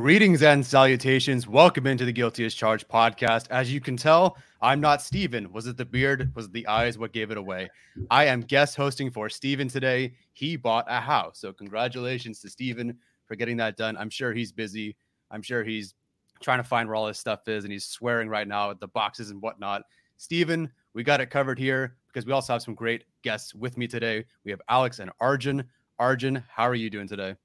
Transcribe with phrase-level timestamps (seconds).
[0.00, 1.46] Greetings and salutations.
[1.46, 3.46] Welcome into the Guilty as Charged podcast.
[3.50, 5.52] As you can tell, I'm not Steven.
[5.52, 6.34] Was it the beard?
[6.34, 6.96] Was it the eyes?
[6.96, 7.68] What gave it away?
[8.10, 10.14] I am guest hosting for Steven today.
[10.32, 11.40] He bought a house.
[11.40, 13.98] So, congratulations to Steven for getting that done.
[13.98, 14.96] I'm sure he's busy.
[15.30, 15.94] I'm sure he's
[16.40, 18.88] trying to find where all his stuff is and he's swearing right now at the
[18.88, 19.82] boxes and whatnot.
[20.16, 23.86] Steven, we got it covered here because we also have some great guests with me
[23.86, 24.24] today.
[24.44, 25.64] We have Alex and Arjun.
[25.98, 27.36] Arjun, how are you doing today?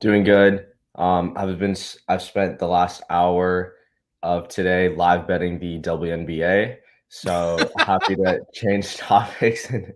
[0.00, 0.66] Doing good.
[0.98, 1.76] Um, I've been
[2.08, 3.74] I've spent the last hour
[4.22, 6.76] of today live betting the WNBA.
[7.08, 9.94] So happy to change topics and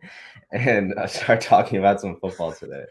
[0.53, 2.85] and uh, start talking about some football today.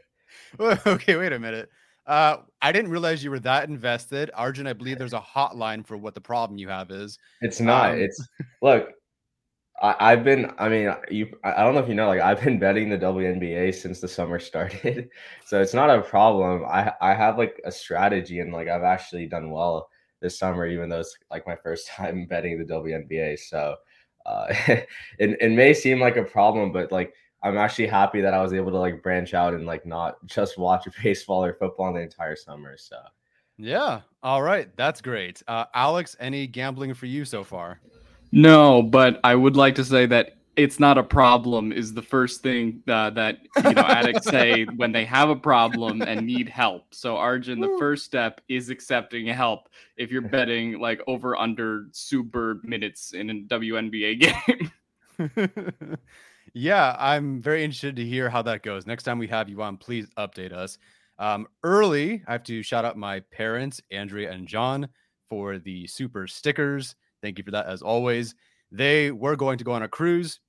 [0.85, 1.69] okay, wait a minute.
[2.05, 4.67] Uh, I didn't realize you were that invested, Arjun.
[4.67, 7.17] I believe there's a hotline for what the problem you have is.
[7.39, 7.91] It's not.
[7.91, 8.27] Um, it's
[8.61, 8.89] look.
[9.81, 12.59] I, have been, I mean, you, I don't know if you know, like I've been
[12.59, 15.09] betting the WNBA since the summer started,
[15.45, 16.63] so it's not a problem.
[16.65, 19.89] I, I have like a strategy, and like I've actually done well
[20.21, 23.39] this summer, even though it's like my first time betting the WNBA.
[23.39, 23.75] So,
[24.25, 24.87] uh, it,
[25.17, 28.71] it may seem like a problem, but like I'm actually happy that I was able
[28.71, 32.77] to like branch out and like not just watch baseball or football the entire summer.
[32.77, 32.97] So,
[33.57, 35.41] yeah, all right, that's great.
[35.47, 37.79] Uh, Alex, any gambling for you so far?
[38.31, 42.41] No, but I would like to say that it's not a problem is the first
[42.41, 46.93] thing uh, that you know addicts say when they have a problem and need help.
[46.93, 52.59] So Arjun, the first step is accepting help if you're betting like over under super
[52.63, 54.19] minutes in a WNBA
[55.39, 55.97] game.
[56.53, 58.85] yeah, I'm very interested to hear how that goes.
[58.85, 60.77] Next time we have you on, please update us.
[61.17, 64.89] Um, early, I have to shout out my parents, Andrea and John,
[65.29, 66.95] for the super stickers.
[67.21, 68.35] Thank you for that as always.
[68.71, 70.39] They were going to go on a cruise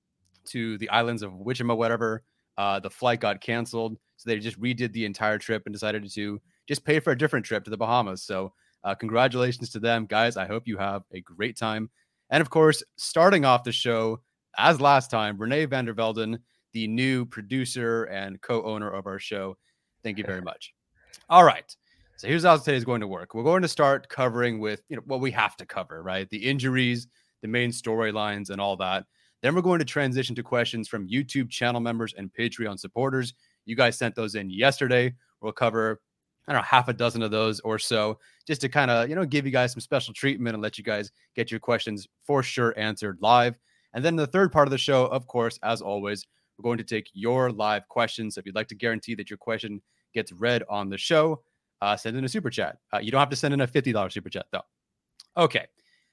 [0.46, 2.22] to the islands of Wichita, whatever.
[2.58, 6.40] Uh, the flight got canceled, so they just redid the entire trip and decided to
[6.68, 8.22] just pay for a different trip to the Bahamas.
[8.22, 8.52] So,
[8.84, 10.36] uh, congratulations to them, guys.
[10.36, 11.88] I hope you have a great time.
[12.30, 14.20] And of course, starting off the show
[14.58, 16.38] as last time, Renee van der Velden,
[16.72, 19.56] the new producer and co-owner of our show.
[20.02, 20.74] Thank you very much.
[21.28, 21.74] All right.
[22.16, 23.34] So here's how today is going to work.
[23.34, 26.28] We're going to start covering with you know what we have to cover, right?
[26.30, 27.08] The injuries,
[27.40, 29.06] the main storylines, and all that.
[29.42, 33.34] Then we're going to transition to questions from YouTube channel members and Patreon supporters.
[33.64, 35.14] You guys sent those in yesterday.
[35.40, 36.00] We'll cover
[36.46, 39.14] I don't know half a dozen of those or so, just to kind of you
[39.14, 42.42] know give you guys some special treatment and let you guys get your questions for
[42.42, 43.58] sure answered live.
[43.94, 46.26] And then the third part of the show, of course, as always,
[46.56, 48.38] we're going to take your live questions.
[48.38, 49.82] If you'd like to guarantee that your question
[50.14, 51.42] gets read on the show,
[51.82, 52.78] uh, send in a super chat.
[52.94, 54.62] Uh, you don't have to send in a $50 super chat, though.
[55.36, 55.66] Okay.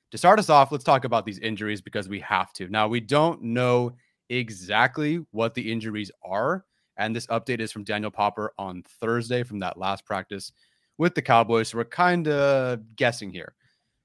[0.10, 2.68] To start us off, let's talk about these injuries because we have to.
[2.69, 3.94] Now, we don't know
[4.30, 6.66] exactly what the injuries are.
[6.98, 10.51] And this update is from Daniel Popper on Thursday from that last practice
[10.98, 11.69] with the Cowboys.
[11.69, 13.54] So we're kind of guessing here.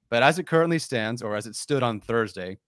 [0.09, 2.59] But as it currently stands, or as it stood on Thursday,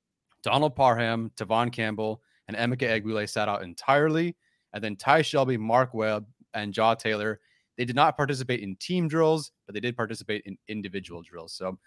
[0.41, 4.35] Donald Parham, Tevaughn Campbell, and Emeka Egbule sat out entirely.
[4.73, 7.39] And then Ty Shelby, Mark Webb, and Jaw Taylor,
[7.77, 11.53] they did not participate in team drills, but they did participate in individual drills.
[11.53, 11.77] So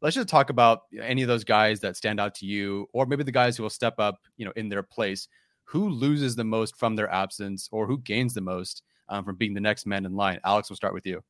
[0.00, 3.24] let's just talk about any of those guys that stand out to you, or maybe
[3.24, 5.28] the guys who will step up, you know, in their place.
[5.64, 9.54] Who loses the most from their absence, or who gains the most um, from being
[9.54, 10.40] the next man in line?
[10.44, 11.22] Alex, we'll start with you.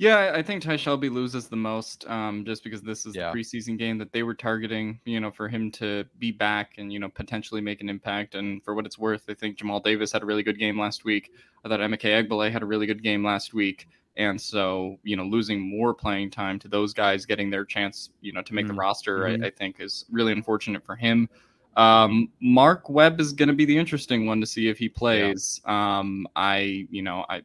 [0.00, 3.30] Yeah, I think Ty Shelby loses the most, um, just because this is yeah.
[3.30, 4.98] the preseason game that they were targeting.
[5.04, 8.34] You know, for him to be back and you know potentially make an impact.
[8.34, 11.04] And for what it's worth, I think Jamal Davis had a really good game last
[11.04, 11.32] week.
[11.66, 13.88] I thought Emeka Egbule had a really good game last week.
[14.16, 18.32] And so, you know, losing more playing time to those guys getting their chance, you
[18.32, 18.74] know, to make mm-hmm.
[18.74, 19.44] the roster, mm-hmm.
[19.44, 21.28] I, I, think is really unfortunate for him.
[21.76, 25.60] Um, Mark Webb is going to be the interesting one to see if he plays.
[25.66, 25.98] Yeah.
[25.98, 27.42] Um, I, you know, I,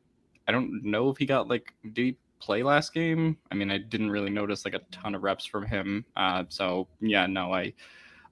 [0.48, 3.38] I don't know if he got like deep play last game.
[3.52, 6.06] I mean, I didn't really notice like a ton of reps from him.
[6.16, 7.74] Uh, so yeah, no, I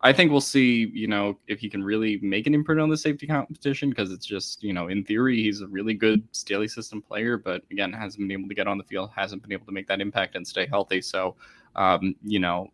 [0.06, 2.98] I think we'll see, you know, if he can really make an imprint on the
[2.98, 7.02] safety competition because it's just, you know, in theory, he's a really good Staley system
[7.02, 9.72] player, but again, hasn't been able to get on the field, hasn't been able to
[9.72, 11.02] make that impact and stay healthy.
[11.02, 11.38] So,
[11.78, 12.68] um, you know,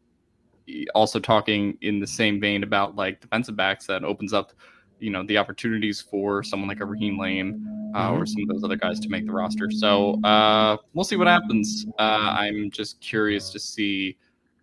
[0.95, 4.51] also talking in the same vein about like defensive backs that opens up
[4.99, 8.63] you know the opportunities for someone like a Raheem Layne uh, or some of those
[8.63, 9.69] other guys to make the roster.
[9.71, 11.85] So uh, we'll see what happens.
[11.97, 14.17] Uh, I'm just curious to see,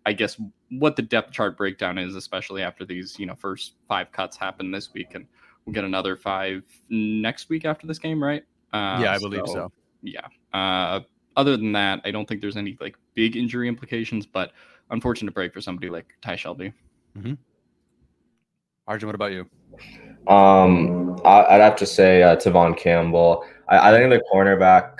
[0.05, 0.39] I guess,
[0.69, 4.71] what the depth chart breakdown is, especially after these you know first five cuts happen
[4.71, 5.25] this week, and
[5.65, 8.43] we'll get another five next week after this game, right?
[8.73, 9.53] Uh, yeah, I believe so.
[9.53, 9.71] so.
[10.01, 10.27] Yeah.
[10.53, 11.01] Uh,
[11.35, 14.51] other than that, I don't think there's any like big injury implications, but
[14.89, 16.73] unfortunate break for somebody like Ty Shelby.
[17.17, 17.33] Mm-hmm.
[18.87, 19.45] Arjun, what about you?
[20.27, 23.45] Um, I, would have to say uh, Tevaughn Campbell.
[23.69, 24.97] I, I think the cornerback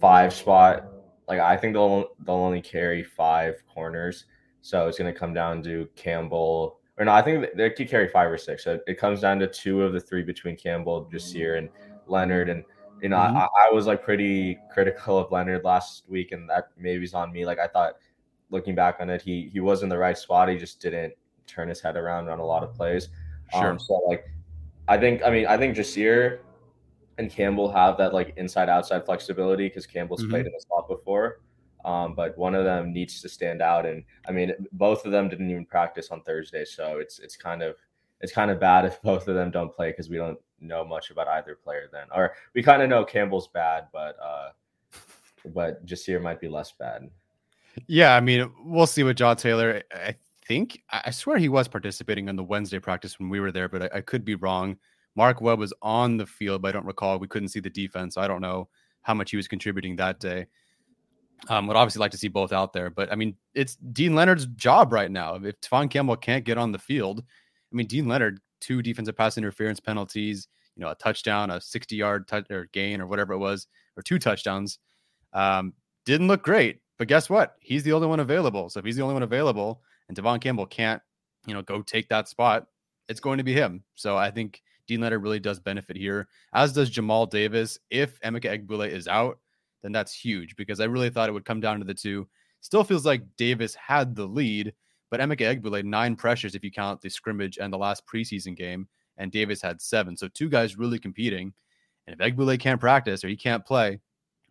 [0.00, 0.86] five spot,
[1.28, 4.24] like I think they'll they'll only carry five corners,
[4.62, 6.80] so it's going to come down to Campbell.
[6.98, 8.64] Or no, I think they could carry five or six.
[8.64, 11.68] So it comes down to two of the three between Campbell, Ja'Sir, and
[12.06, 12.48] Leonard.
[12.48, 12.64] And
[13.02, 13.36] you know, mm-hmm.
[13.36, 17.32] I, I was like pretty critical of Leonard last week, and that maybe is on
[17.32, 17.44] me.
[17.44, 17.94] Like I thought,
[18.50, 20.48] looking back on it, he he was in the right spot.
[20.48, 21.12] He just didn't
[21.46, 23.08] turn his head around on a lot of plays.
[23.52, 23.70] Sure.
[23.70, 24.24] Um, so like,
[24.88, 26.38] I think I mean I think Ja'Sir
[27.18, 30.30] and Campbell have that like inside outside flexibility because Campbell's mm-hmm.
[30.30, 31.40] played in the spot before.
[31.84, 35.28] Um, but one of them needs to stand out, and I mean both of them
[35.28, 37.74] didn't even practice on Thursday, so it's it's kind of
[38.20, 41.10] it's kind of bad if both of them don't play because we don't know much
[41.10, 44.50] about either player then, or we kind of know Campbell's bad, but uh,
[45.46, 47.10] but Ja'Sir might be less bad.
[47.88, 49.82] Yeah, I mean we'll see with Jaw Taylor.
[49.92, 50.14] I
[50.52, 53.84] think I swear he was participating in the Wednesday practice when we were there, but
[53.84, 54.76] I, I, could be wrong.
[55.16, 57.18] Mark Webb was on the field, but I don't recall.
[57.18, 58.14] We couldn't see the defense.
[58.14, 58.68] So I don't know
[59.00, 60.46] how much he was contributing that day.
[61.48, 64.46] Um, would obviously like to see both out there, but I mean, it's Deane Leonard's
[64.46, 65.34] job right now.
[65.36, 69.38] If Tevaughn Campbell can't get on the field, I mean, Deane Leonard, two defensive pass
[69.38, 70.46] interference penalties,
[70.76, 73.66] you know, a touchdown, a 60 yard or gain or whatever it was,
[73.96, 74.78] or two touchdowns.
[75.32, 75.72] Um,
[76.04, 77.56] didn't look great, but guess what?
[77.60, 78.68] He's the only one available.
[78.68, 81.00] So if he's the only one available, and Tevaughn Campbell can't,
[81.46, 82.66] you know, go take that spot,
[83.08, 83.82] it's going to be him.
[83.94, 87.78] So I think Deane Leonard really does benefit here, as does Jamal Davis.
[87.90, 89.38] If Emeka Egbule is out,
[89.82, 92.28] then that's huge because I really thought it would come down to the two.
[92.60, 94.74] Still feels like Davis had the lead,
[95.10, 98.86] but Emeka Egbule nine pressures if you count the scrimmage and the last preseason game,
[99.16, 100.14] and Davis had seven.
[100.14, 101.54] So two guys really competing.
[102.06, 103.98] And if Egbule can't practice or he can't play,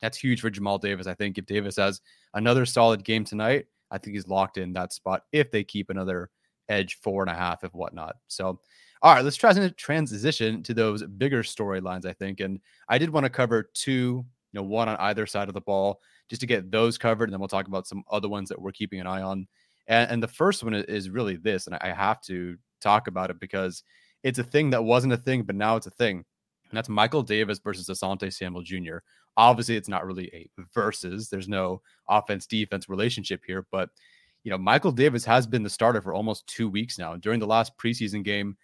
[0.01, 1.05] that's huge for Jamal Davis.
[1.05, 2.01] I think if Davis has
[2.33, 6.29] another solid game tonight, I think he's locked in that spot if they keep another
[6.69, 8.15] edge four and a half, if whatnot.
[8.27, 8.59] So,
[9.01, 12.39] all right, let's try to transition to those bigger storylines, I think.
[12.39, 15.61] And I did want to cover two, you know, one on either side of the
[15.61, 17.25] ball just to get those covered.
[17.25, 19.47] And then we'll talk about some other ones that we're keeping an eye on.
[19.87, 23.39] And, and the first one is really this, and I have to talk about it
[23.39, 23.83] because
[24.23, 26.23] it's a thing that wasn't a thing, but now it's a thing.
[26.71, 28.97] And that's Michael Davis versus Asante Samuel Jr.
[29.37, 31.29] Obviously, it's not really a versus.
[31.29, 33.89] There's no offense defense relationship here, but
[34.43, 37.15] you know, Michael Davis has been the starter for almost two weeks now.
[37.15, 38.57] During the last preseason game,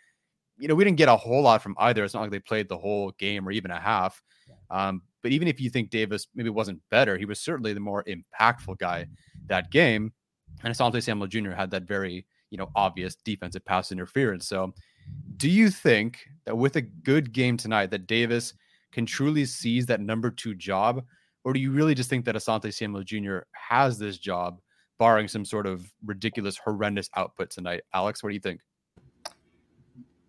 [0.58, 2.04] you know, we didn't get a whole lot from either.
[2.04, 4.24] It's not like they played the whole game or even a half.
[4.72, 8.06] Um, but even if you think Davis maybe wasn't better, he was certainly the more
[8.06, 9.08] impactful guy
[9.48, 10.14] that game.
[10.64, 11.52] And Asante Samuel Jr.
[11.52, 14.48] had that very, you know, obvious defensive pass interference.
[14.48, 14.74] So
[15.38, 18.54] Do you think that with a good game tonight, that Davis
[18.92, 21.04] can truly seize that number two job?
[21.44, 23.40] Or do you really just think that Asante Samuel Jr.
[23.52, 24.60] has this job,
[24.98, 27.82] barring some sort of ridiculous, horrendous output tonight?
[27.94, 28.62] Alex, what do you think?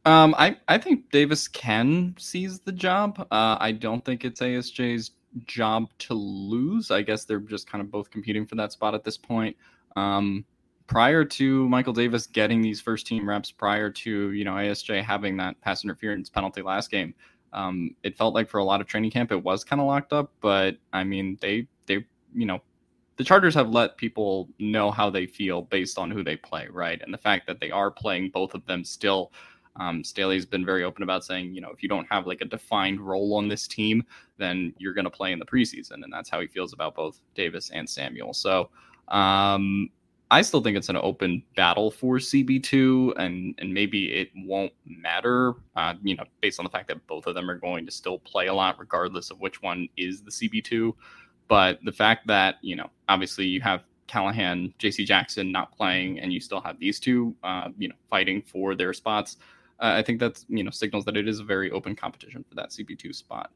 [0.04, 3.26] Um, I, I think Davis can seize the job.
[3.30, 5.11] Uh, I don't think it's ASJ's
[5.47, 6.90] job to lose.
[6.90, 9.56] I guess they're just kind of both competing for that spot at this point.
[9.97, 10.44] Um,
[10.88, 15.37] prior to Michael Davis getting these first team reps, prior to you know ASJ having
[15.37, 17.14] that pass interference penalty last game,
[17.52, 20.12] um, it felt like for a lot of training camp it was kind of locked
[20.12, 20.33] up.
[20.40, 22.04] But I mean, they they
[22.35, 22.61] you know
[23.16, 27.00] the Chargers have let people know how they feel based on who they play, right?
[27.02, 29.33] And the fact that they are playing both of them still.
[29.80, 32.45] Um, Staley's been very open about saying, you know, if you don't have like a
[32.45, 34.02] defined role on this team,
[34.37, 37.21] then you're going to play in the preseason, and that's how he feels about both
[37.37, 38.35] Davis and Samuel.
[38.35, 38.71] So,
[39.07, 39.88] um,
[40.30, 45.54] I still think it's an open battle for CB2, and and maybe it won't matter,
[45.75, 48.18] uh, you know, based on the fact that both of them are going to still
[48.18, 50.92] play a lot, regardless of which one is the CB2.
[51.49, 55.04] But the fact that you know, obviously, you have Callahan, J.C.
[55.04, 58.92] Jackson not playing, and you still have these two, uh, you know, fighting for their
[58.92, 59.38] spots.
[59.80, 62.54] Uh, I think that's you know signals that it is a very open competition for
[62.56, 63.50] that CB2 spot.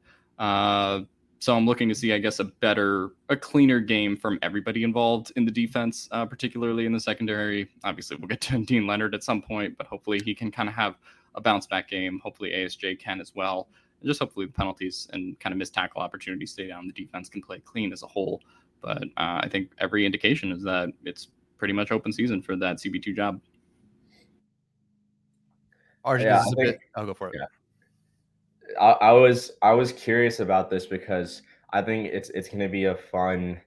[1.43, 5.33] So I'm looking to see, I guess, a better, a cleaner game from everybody involved
[5.35, 7.69] in the defense, uh, particularly in the secondary.
[7.83, 10.75] Obviously, we'll get to Deane Leonard at some point, but hopefully he can kind of
[10.77, 10.95] have
[11.35, 12.21] a bounce back game.
[12.23, 13.67] Hopefully ASJ can as well.
[14.01, 16.87] And just hopefully the penalties and kind of missed tackle opportunities stay down.
[16.87, 18.41] The defense can play clean as a whole.
[18.81, 21.27] But uh, I think every indication is that it's
[21.59, 23.41] pretty much open season for that CB2 job.
[26.05, 27.35] Arjun, yeah, think, bit, I'll go for it.
[27.37, 27.47] Yeah.
[28.81, 32.69] I, I was I was curious about this because I think it's it's going to
[32.69, 33.61] be a fun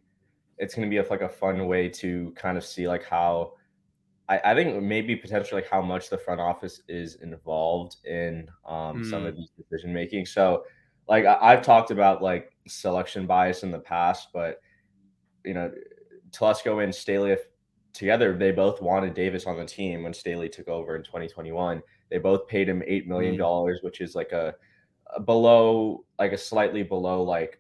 [0.58, 3.54] it's going to be a, like a fun way to kind of see like how
[4.28, 9.04] I, I think maybe potentially like how much the front office is involved in um,
[9.04, 9.10] mm.
[9.10, 9.42] some of hmm.
[9.42, 10.26] these decision making.
[10.26, 10.64] So
[11.08, 14.62] like I, I've talked about like selection bias in the past, but
[15.44, 15.72] you know
[16.32, 17.38] Telesco and Staley
[17.94, 21.82] together they both wanted Davis on the team when Staley took over in 2021.
[22.10, 23.40] They both paid him eight million hmm.
[23.40, 23.84] dollars, mm.
[23.84, 24.56] which is like a
[25.26, 27.60] below like a slightly below like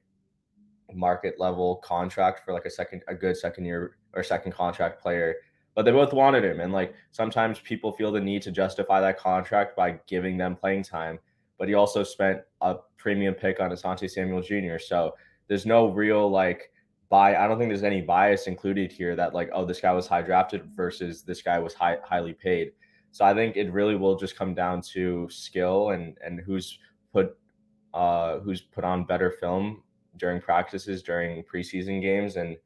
[0.94, 5.36] market level contract for like a second a good second year or second contract player
[5.76, 9.18] but they both wanted him and like sometimes people feel the need to justify that
[9.18, 11.20] contract by giving them playing time
[11.58, 14.78] but he also spent a premium pick on Asante Samuel Jr.
[14.78, 15.16] So
[15.48, 16.72] there's no real like
[17.10, 20.08] buy I don't think there's any bias included here that like oh this guy was
[20.08, 22.72] high drafted versus this guy was high highly paid.
[23.12, 26.80] So I think it really will just come down to skill and and who's
[27.16, 27.38] put
[27.94, 29.82] uh, who's put on better film
[30.18, 32.58] during practices during preseason games and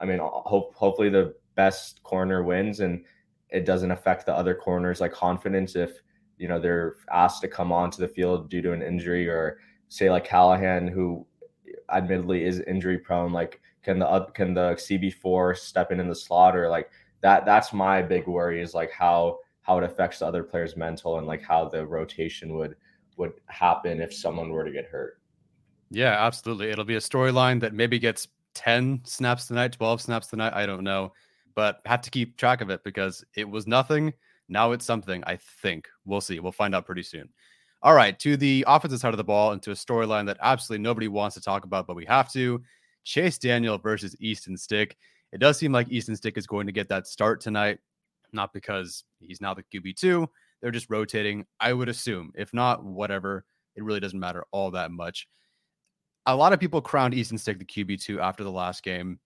[0.00, 3.04] i mean hope hopefully the best corner wins and
[3.50, 6.02] it doesn't affect the other corners like confidence if
[6.38, 9.58] you know they're asked to come onto the field due to an injury or
[9.88, 11.26] say like callahan who
[11.90, 16.56] admittedly is injury prone like can the can the cb4 step in in the slot
[16.56, 20.42] or like that that's my big worry is like how how it affects the other
[20.42, 22.74] players mental and like how the rotation would
[23.16, 25.20] would happen if someone were to get hurt.
[25.90, 26.70] Yeah, absolutely.
[26.70, 30.52] It'll be a storyline that maybe gets 10 snaps tonight, 12 snaps tonight.
[30.54, 31.12] I don't know,
[31.54, 34.12] but have to keep track of it because it was nothing.
[34.48, 35.88] Now it's something, I think.
[36.04, 36.40] We'll see.
[36.40, 37.28] We'll find out pretty soon.
[37.82, 40.82] All right, to the offensive side of the ball and to a storyline that absolutely
[40.82, 42.62] nobody wants to talk about, but we have to.
[43.04, 44.96] Chase Daniel versus Easton Stick.
[45.32, 47.78] It does seem like Easton Stick is going to get that start tonight,
[48.32, 50.26] not because he's now the QB2,
[50.60, 52.32] they're just rotating, I would assume.
[52.34, 53.44] If not, whatever.
[53.76, 55.28] It really doesn't matter all that much.
[56.26, 59.18] A lot of people crowned Easton Stick the QB2 after the last game.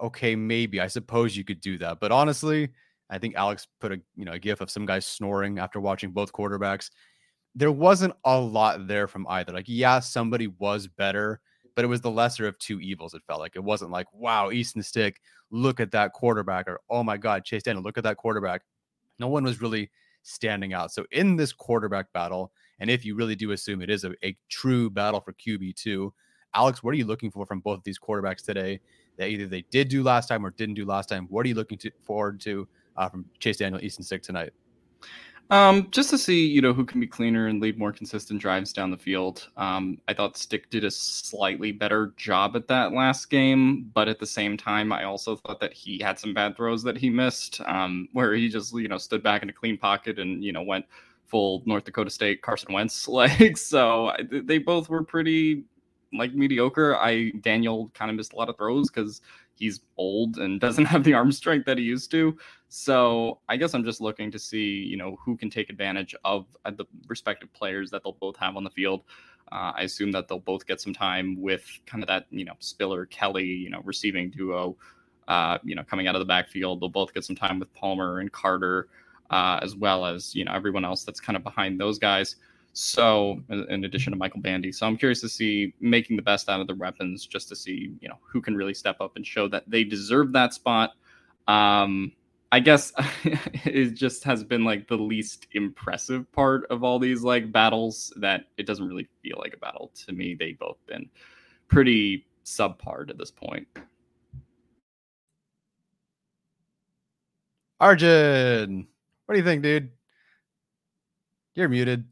[0.00, 0.80] Okay, maybe.
[0.80, 2.00] I suppose you could do that.
[2.00, 2.70] But honestly,
[3.10, 6.10] I think Alex put a you know a gif of some guy snoring after watching
[6.10, 6.90] both quarterbacks.
[7.54, 9.52] There wasn't a lot there from either.
[9.52, 11.40] Like, yeah, somebody was better,
[11.74, 13.14] but it was the lesser of two evils.
[13.14, 17.02] It felt like it wasn't like, wow, Easton Stick, look at that quarterback, or oh
[17.02, 18.62] my God, Chase Daniel, look at that quarterback.
[19.18, 19.90] No one was really
[20.22, 20.92] standing out.
[20.92, 24.36] So in this quarterback battle, and if you really do assume it is a, a
[24.48, 26.10] true battle for QB2,
[26.54, 28.80] Alex, what are you looking for from both of these quarterbacks today
[29.16, 31.26] that either they did do last time or didn't do last time?
[31.28, 34.52] What are you looking to, forward to uh, from Chase Daniel, Easton Stick tonight?
[35.50, 38.70] Um, just to see, you know, who can be cleaner and lead more consistent drives
[38.70, 39.48] down the field.
[39.56, 44.18] Um, I thought Stick did a slightly better job at that last game, but at
[44.18, 47.62] the same time, I also thought that he had some bad throws that he missed,
[47.62, 50.62] um, where he just, you know, stood back in a clean pocket and, you know,
[50.62, 50.84] went
[51.24, 53.56] full North Dakota State Carson Wentz like.
[53.56, 55.64] So they both were pretty
[56.12, 56.96] like mediocre.
[56.96, 59.22] I Daniel kind of missed a lot of throws because
[59.58, 62.36] he's old and doesn't have the arm strength that he used to.
[62.68, 66.46] So I guess I'm just looking to see, you know, who can take advantage of
[66.64, 69.02] uh, the respective players that they'll both have on the field.
[69.50, 72.54] Uh, I assume that they'll both get some time with kind of that, you know,
[72.58, 74.76] Spiller Kelly, you know, receiving duo,
[75.26, 76.80] uh, you know, coming out of the backfield.
[76.80, 78.88] They'll both get some time with Palmer and Carter,
[79.30, 82.36] uh, as well as you know everyone else that's kind of behind those guys.
[82.72, 86.60] So, in addition to Michael Bandy, so I'm curious to see making the best out
[86.60, 89.48] of the weapons, just to see you know who can really step up and show
[89.48, 90.92] that they deserve that spot.
[91.48, 92.12] Um,
[92.50, 92.92] I guess
[93.64, 98.44] it just has been like the least impressive part of all these like battles that
[98.56, 100.34] it doesn't really feel like a battle to me.
[100.38, 101.10] They've both been
[101.68, 103.66] pretty subpar to this point.
[107.80, 108.86] Arjun,
[109.26, 109.90] what do you think, dude?
[111.54, 112.04] You're muted.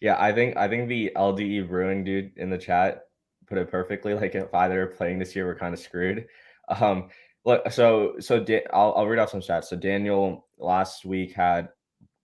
[0.00, 3.04] Yeah, I think I think the LDE brewing dude in the chat
[3.46, 4.14] put it perfectly.
[4.14, 6.26] Like if either playing this year, we're kind of screwed.
[6.68, 7.08] Um,
[7.44, 9.64] look, so so da- I'll I'll read off some stats.
[9.64, 11.68] So Daniel last week had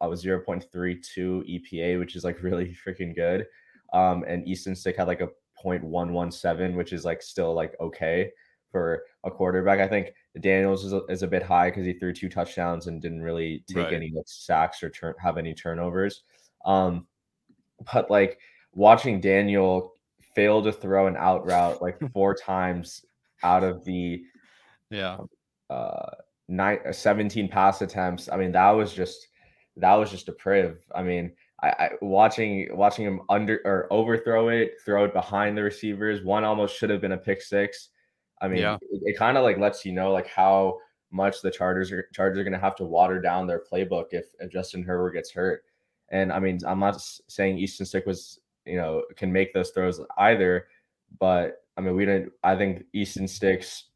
[0.00, 0.69] I was 0.32
[1.19, 3.47] EPA, which is like really freaking good.
[3.93, 5.28] Um, and Easton Stick had like a
[5.64, 8.31] 0.117, which is like still like okay
[8.71, 9.78] for a quarterback.
[9.78, 13.00] I think Daniels is a, is a bit high because he threw two touchdowns and
[13.00, 13.93] didn't really take right.
[13.93, 16.25] any like, sacks or turn have any turnovers.
[16.66, 17.07] Um,
[17.93, 18.38] but like
[18.73, 19.95] watching Daniel
[20.35, 23.04] fail to throw an out route like four times
[23.43, 24.23] out of the
[24.90, 25.19] yeah
[25.71, 26.11] uh
[26.49, 28.28] nine, uh, 17 pass attempts.
[28.31, 29.28] I mean, that was just
[29.76, 30.78] that was just a priv.
[30.95, 35.62] I mean, I, I, watching watching him under or overthrow it, throw it behind the
[35.62, 36.25] receivers.
[36.25, 37.88] One almost should have been a pick six.
[38.40, 38.76] I mean, yeah.
[38.76, 40.78] it, it kind of like lets you know like how
[41.11, 44.26] much the Chargers are Chargers are going to have to water down their playbook if,
[44.40, 45.64] if Justin Herbert gets hurt.
[46.14, 50.00] And I mean, I'm not saying Easton Stick was, you know, can make those throws
[50.16, 50.68] either,
[51.18, 52.33] but I mean, we didn't.
[52.44, 53.87] I think Easton Stick's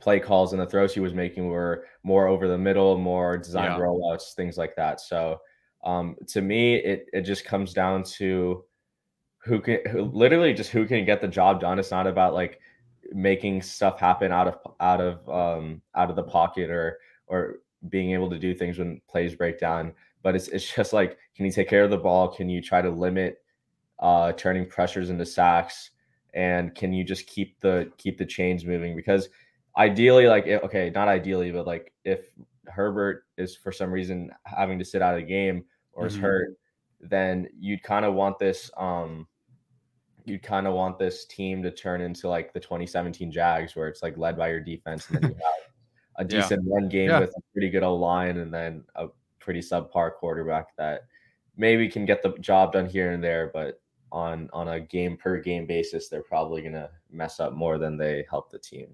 [0.00, 3.72] play calls and the throws he was making were more over the middle, more design
[3.72, 3.78] yeah.
[3.78, 5.00] rollouts, things like that.
[5.00, 5.40] So,
[5.82, 8.64] um, to me, it it just comes down to
[9.38, 11.80] who can, who, literally just who can get the job done.
[11.80, 12.60] It's not about like
[13.12, 17.56] making stuff happen out of out of um out of the pocket or or
[17.88, 21.46] being able to do things when plays break down but it's it's just like can
[21.46, 22.28] you take care of the ball?
[22.28, 23.42] Can you try to limit
[23.98, 25.90] uh, turning pressures into sacks?
[26.34, 28.96] And can you just keep the keep the chains moving?
[28.96, 29.28] Because
[29.76, 32.26] ideally, like okay, not ideally, but like if
[32.66, 36.22] Herbert is for some reason having to sit out of the game or is mm-hmm.
[36.22, 36.56] hurt,
[37.00, 39.26] then you'd kind of want this um
[40.24, 44.02] you'd kind of want this team to turn into like the 2017 Jags where it's
[44.02, 45.72] like led by your defense and then you have
[46.16, 46.74] a decent yeah.
[46.74, 47.18] run game yeah.
[47.18, 49.08] with a pretty good O line and then a
[49.42, 51.02] pretty subpar quarterback that
[51.56, 55.40] maybe can get the job done here and there, but on on a game per
[55.40, 58.88] game basis, they're probably gonna mess up more than they help the team.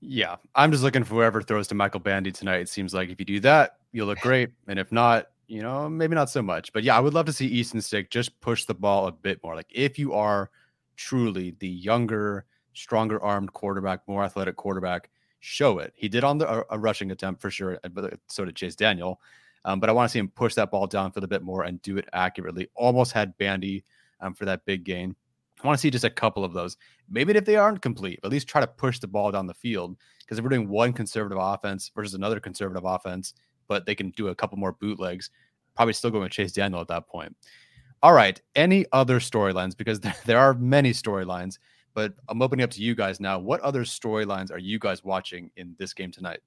[0.00, 2.60] Yeah, I'm just looking for whoever throws to Michael Bandy tonight.
[2.60, 5.88] It seems like if you do that, you'll look great, and if not, you know,
[5.88, 6.72] maybe not so much.
[6.72, 9.42] But yeah, I would love to see Easton Stick just push the ball a bit
[9.42, 9.54] more.
[9.54, 10.50] Like if you are
[10.96, 15.92] truly the younger, stronger armed quarterback, more athletic quarterback, show it.
[15.96, 19.20] He did on the a, a rushing attempt for sure, but so did Chase Daniel.
[19.64, 21.80] Um, but I want to see him push that ball downfield a bit more and
[21.82, 22.68] do it accurately.
[22.74, 23.84] Almost had Bandy
[24.20, 25.16] um, for that big gain.
[25.62, 26.76] I want to see just a couple of those.
[27.08, 29.96] Maybe if they aren't complete, at least try to push the ball down the field.
[30.20, 33.34] Because if we're doing one conservative offense versus another conservative offense,
[33.68, 35.30] but they can do a couple more bootlegs,
[35.74, 37.34] probably still going to Chase Daniel at that point.
[38.02, 38.40] All right.
[38.54, 39.76] Any other storylines?
[39.76, 41.58] Because there are many storylines,
[41.94, 43.38] but I'm opening up to you guys now.
[43.38, 46.40] What other storylines are you guys watching in this game tonight?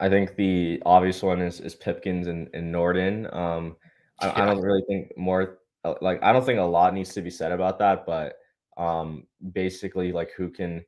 [0.00, 3.28] I think the obvious one is is Pipkins and, and Norton.
[3.32, 3.76] Um,
[4.20, 4.42] I, yeah.
[4.42, 7.30] I, don't really think more uh, like I don't think a lot needs to be
[7.30, 8.36] said about that, but
[8.76, 10.84] um, basically like who can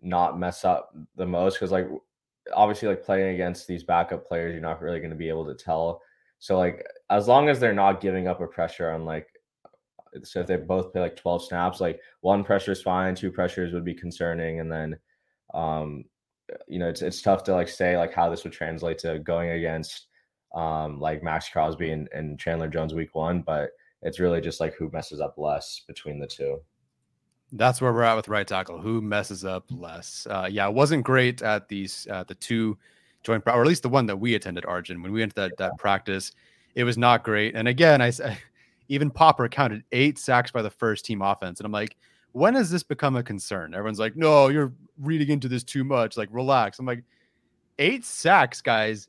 [0.00, 1.88] not mess up the most because like
[2.54, 5.54] obviously like playing against these backup players, you're not really going to be able to
[5.54, 6.00] tell.
[6.38, 9.28] So like as long as they're not giving up a pressure on like
[10.22, 13.74] so if they both play like 12 snaps, like one pressure is fine, two pressures
[13.74, 14.98] would be concerning, and then
[15.52, 16.04] um
[16.66, 19.50] you know, it's it's tough to like say like how this would translate to going
[19.50, 20.06] against
[20.54, 23.70] um like Maxx Crosby and, and Chandler Jones week one, but
[24.02, 26.60] it's really just like who messes up less between the two.
[27.52, 28.80] That's where we're at with right tackle.
[28.80, 30.26] Who messes up less?
[30.28, 32.76] Uh, yeah, it wasn't great at these uh, the two
[33.22, 35.02] joint, or at least the one that we attended, Arjun.
[35.02, 36.32] When we went to that, that practice,
[36.74, 37.54] it was not great.
[37.54, 38.12] And again, I
[38.88, 41.96] even Popper counted eight sacks by the first team offense, and I'm like,
[42.32, 43.74] when has this become a concern?
[43.74, 46.16] Everyone's like, no, you're reading into this too much.
[46.16, 46.78] Like, relax.
[46.78, 47.04] I'm like,
[47.78, 49.08] eight sacks, guys,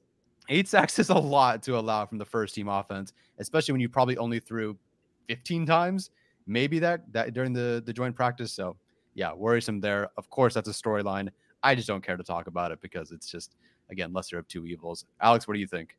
[0.51, 3.88] Eight sacks is a lot to allow from the first team offense, especially when you
[3.88, 4.75] probably only threw
[5.27, 6.10] 15 times,
[6.47, 8.51] maybe that that during the the joint practice.
[8.51, 8.75] So
[9.13, 10.10] yeah, worrisome there.
[10.17, 11.29] Of course, that's a storyline.
[11.62, 13.55] I just don't care to talk about it because it's just
[13.91, 15.05] again lesser of two evils.
[15.21, 15.95] Alex, what do you think?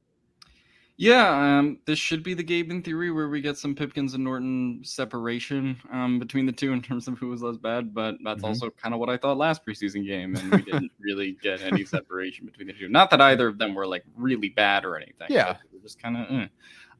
[1.01, 4.23] Yeah, um, this should be the game in theory where we get some Pipkins and
[4.23, 8.37] Norton separation um, between the two in terms of who was less bad, but that's
[8.37, 8.45] mm-hmm.
[8.45, 11.87] also kind of what I thought last preseason game, and we didn't really get any
[11.87, 12.91] separation between the two.
[12.91, 15.29] Not that either of them were like really bad or anything.
[15.31, 16.31] Yeah, just kind of.
[16.31, 16.47] Eh.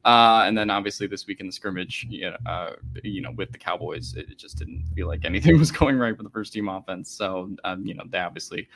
[0.03, 2.71] Uh, and then obviously this week in the scrimmage, you know, uh,
[3.03, 6.23] you know, with the Cowboys, it just didn't feel like anything was going right for
[6.23, 7.11] the first team offense.
[7.11, 8.67] So, um, you know, they obviously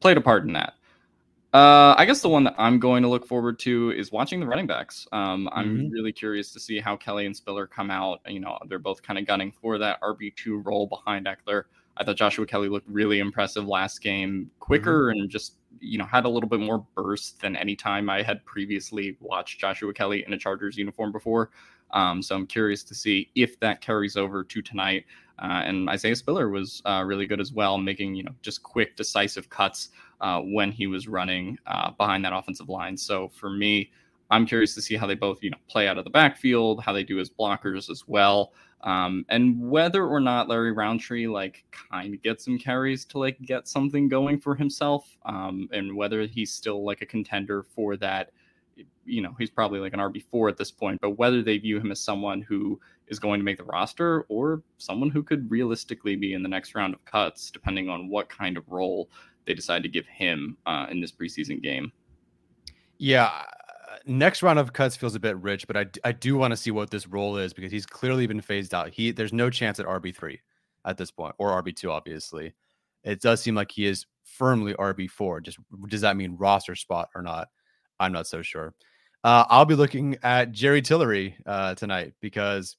[0.00, 0.74] played a part in that.
[1.52, 4.46] Uh, I guess the one that I'm going to look forward to is watching the
[4.46, 5.06] running backs.
[5.12, 5.90] Um, I'm mm-hmm.
[5.90, 8.20] really curious to see how Kelly and Spiller come out.
[8.26, 11.64] You know, they're both kind of gunning for that RB2 role behind Ekeler.
[11.98, 15.20] I thought Joshua Kelly looked really impressive last game, quicker mm-hmm.
[15.20, 18.42] and just, you know, had a little bit more burst than any time I had
[18.46, 21.50] previously watched Joshua Kelly in a Chargers uniform before.
[21.90, 25.04] Um, so I'm curious to see if that carries over to tonight.
[25.38, 28.96] Uh, and Isaiah Spiller was uh, really good as well, making, you know, just quick,
[28.96, 29.90] decisive cuts
[30.22, 32.96] uh, when he was running uh, behind that offensive line.
[32.96, 33.90] So for me,
[34.30, 36.92] I'm curious to see how they both, you know, play out of the backfield, how
[36.94, 42.14] they do as blockers as well, um, and whether or not Larry Rountree like kind
[42.14, 46.52] of gets some carries to like get something going for himself, um, and whether he's
[46.52, 48.30] still like a contender for that.
[49.04, 51.78] You know, he's probably like an RB four at this point, but whether they view
[51.78, 56.16] him as someone who is going to make the roster or someone who could realistically
[56.16, 59.10] be in the next round of cuts, depending on what kind of role
[59.46, 61.92] they decide to give him uh, in this preseason game.
[62.98, 66.52] Yeah, uh, next round of cuts feels a bit rich, but I, I do want
[66.52, 68.90] to see what this role is because he's clearly been phased out.
[68.90, 70.40] He there's no chance at RB three
[70.84, 72.54] at this point or RB two, obviously.
[73.04, 75.40] It does seem like he is firmly RB four.
[75.40, 77.48] Just does that mean roster spot or not?
[77.98, 78.74] I'm not so sure.
[79.24, 82.76] Uh, I'll be looking at Jerry Tillery uh, tonight because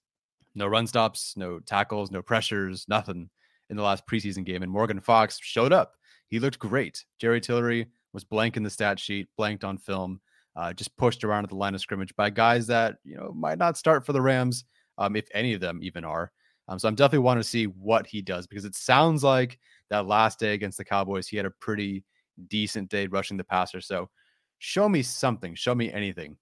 [0.56, 3.30] no run stops, no tackles, no pressures, nothing
[3.70, 5.94] in the last preseason game, and Morgan Fox showed up
[6.34, 7.06] he looked great.
[7.20, 10.20] Jerry Tillery was blank in the stat sheet, blanked on film,
[10.56, 13.60] uh, just pushed around at the line of scrimmage by guys that you know might
[13.60, 14.66] not start for the Rams,
[14.98, 16.32] um, if any of them even are.
[16.68, 19.60] Um, so I'm definitely want to see what he does because it sounds like
[19.92, 22.04] that last day against the Cowboys, he had a pretty
[22.48, 23.80] decent day rushing the passer.
[23.80, 24.10] So
[24.58, 26.36] show me something, show me anything.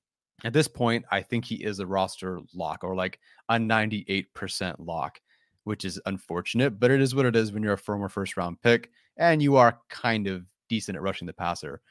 [0.45, 5.19] At this point, I think he is a roster lock or like a 98% lock,
[5.65, 8.61] which is unfortunate, but it is what it is when you're a former first round
[8.61, 11.81] pick and you are kind of decent at rushing the passer.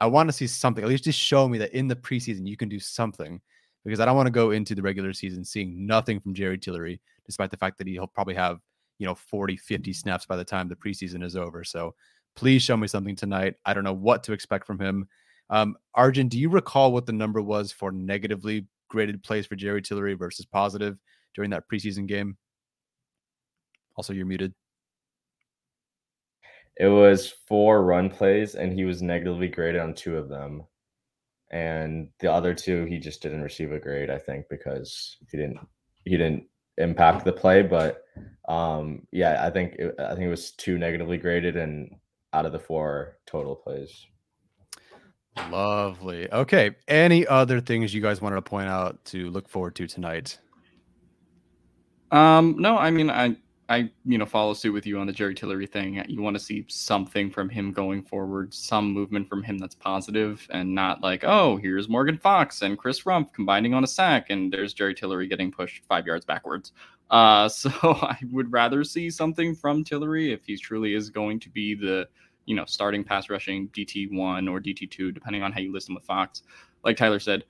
[0.00, 2.56] I want to see something, at least just show me that in the preseason you
[2.56, 3.40] can do something
[3.84, 7.00] because I don't want to go into the regular season seeing nothing from Jerry Tillery,
[7.24, 8.58] despite the fact that he'll probably have,
[8.98, 11.64] you know, 40, 50 snaps by the time the preseason is over.
[11.64, 11.94] So
[12.34, 13.54] please show me something tonight.
[13.64, 15.08] I don't know what to expect from him.
[15.48, 19.80] Um, Arjun, do you recall what the number was for negatively graded plays for Jerry
[19.80, 20.98] Tillery versus positive
[21.34, 22.36] during that preseason game?
[23.96, 24.52] Also, you're muted.
[26.78, 30.64] It was four run plays, and he was negatively graded on two of them.
[31.50, 35.58] And the other two, he just didn't receive a grade, I think, because he didn't
[36.04, 36.44] he didn't
[36.76, 37.62] impact the play.
[37.62, 38.04] But
[38.48, 41.94] um, yeah, I think it, I think it was two negatively graded, and
[42.32, 44.06] out of the four total plays.
[45.50, 46.30] Lovely.
[46.32, 46.76] Okay.
[46.88, 50.38] Any other things you guys wanted to point out to look forward to tonight?
[52.10, 53.36] Um, no, I mean, I
[53.68, 56.02] I you know follow suit with you on the Jerry Tillery thing.
[56.08, 60.46] You want to see something from him going forward, some movement from him that's positive,
[60.50, 64.52] and not like oh here's Morgan Fox and Chris Rumph combining on a sack, and
[64.52, 66.72] there's Jerry Tillery getting pushed five yards backwards.
[67.10, 71.50] Uh, so I would rather see something from Tillery if he truly is going to
[71.50, 72.08] be the
[72.44, 75.88] you know starting pass rushing DT one or DT two, depending on how you list
[75.88, 76.42] him with Fox.
[76.84, 77.42] Like Tyler said,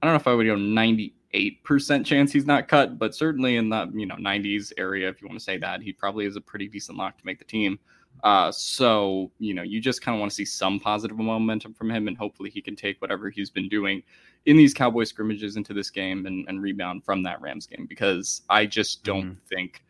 [0.00, 3.56] I don't know if I would go ninety 8% chance he's not cut, but certainly
[3.56, 6.36] in the you know 90s area, if you want to say that, he probably is
[6.36, 7.78] a pretty decent lock to make the team.
[8.24, 11.90] Uh, so you know, you just kind of want to see some positive momentum from
[11.90, 14.02] him, and hopefully he can take whatever he's been doing
[14.46, 18.42] in these Cowboy scrimmages into this game and, and rebound from that Rams game because
[18.48, 19.46] I just don't mm-hmm.
[19.48, 19.84] think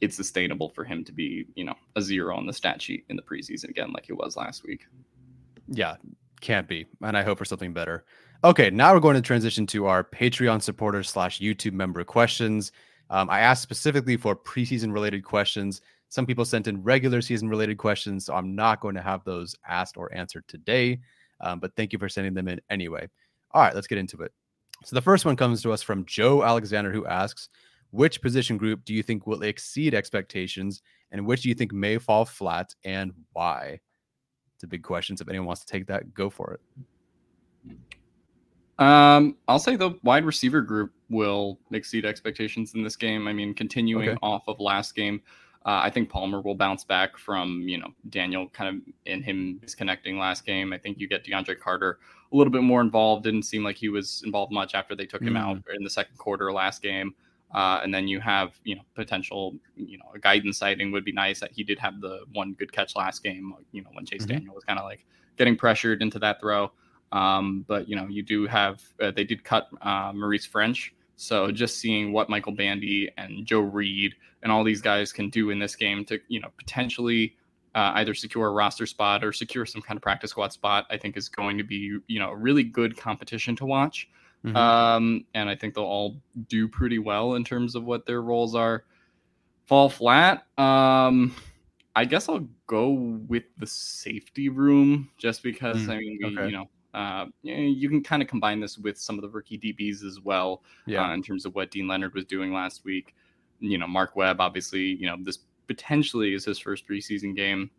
[0.00, 3.16] it's sustainable for him to be you know a zero on the stat sheet in
[3.16, 4.86] the preseason again like he was last week.
[5.66, 5.96] Yeah,
[6.40, 8.04] can't be, and I hope for something better.
[8.44, 12.70] Okay, now we're going to transition to our Patreon supporters slash YouTube member questions.
[13.10, 15.80] Um, I asked specifically for preseason related questions.
[16.08, 19.56] Some people sent in regular season related questions, so I'm not going to have those
[19.66, 21.00] asked or answered today.
[21.40, 23.08] Um, but thank you for sending them in anyway.
[23.50, 24.30] All right, let's get into it.
[24.84, 27.48] So the first one comes to us from Joe Alexander, who asks,
[27.90, 31.98] "Which position group do you think will exceed expectations, and which do you think may
[31.98, 33.80] fall flat, and why?"
[34.54, 35.16] It's a big question.
[35.16, 37.76] So if anyone wants to take that, go for it.
[38.78, 43.26] Um, I'll say the wide receiver group will exceed expectations in this game.
[43.26, 44.18] I mean, continuing okay.
[44.22, 45.20] off of last game,
[45.66, 49.58] uh, I think Palmer will bounce back from you know Daniel kind of in him
[49.60, 50.72] disconnecting last game.
[50.72, 51.98] I think you get DeAndre Carter
[52.32, 53.24] a little bit more involved.
[53.24, 55.40] Didn't seem like he was involved much after they took him mm.
[55.40, 57.14] out in the second quarter last game.
[57.54, 61.12] Uh, and then you have, you know, potential, you know, a guidance sighting would be
[61.12, 64.22] nice that he did have the one good catch last game, you know, when Chase
[64.22, 64.32] mm-hmm.
[64.32, 65.06] Daniel was kind of like
[65.38, 66.70] getting pressured into that throw.
[67.12, 71.50] Um, but, you know, you do have, uh, they did cut uh, Maurice Ffrench, So
[71.50, 75.58] just seeing what Michael Bandy and Joe Reed and all these guys can do in
[75.58, 77.34] this game to, you know, potentially
[77.74, 80.96] uh, either secure a roster spot or secure some kind of practice squad spot, I
[80.96, 84.08] think is going to be, you know, a really good competition to watch.
[84.44, 84.56] Mm-hmm.
[84.56, 88.54] Um, and I think they'll all do pretty well in terms of what their roles
[88.54, 88.84] are.
[89.66, 90.46] Fall flat.
[90.56, 91.34] Um,
[91.96, 96.46] I guess I'll go with the safety room just because mm, I mean, we, okay.
[96.46, 100.04] you know, uh, you can kind of combine this with some of the rookie DBs
[100.04, 100.64] as well.
[100.84, 101.08] Yeah.
[101.08, 103.14] Uh, in terms of what Deane Leonard was doing last week.
[103.60, 107.70] You know, Mark Webb, obviously, you know, this potentially is his first preseason game.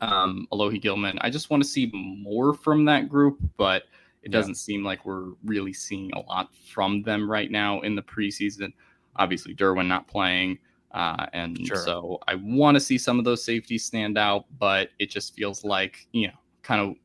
[0.00, 1.18] Um, Alohi Gilman.
[1.20, 3.82] I just want to see more from that group, but
[4.22, 4.56] it doesn't yeah.
[4.56, 8.72] seem like we're really seeing a lot from them right now in the preseason.
[9.16, 10.58] Obviously, Derwin not playing.
[10.92, 11.76] Uh, and sure.
[11.76, 15.64] so I want to see some of those safeties stand out, but it just feels
[15.64, 16.96] like, you know, kind of,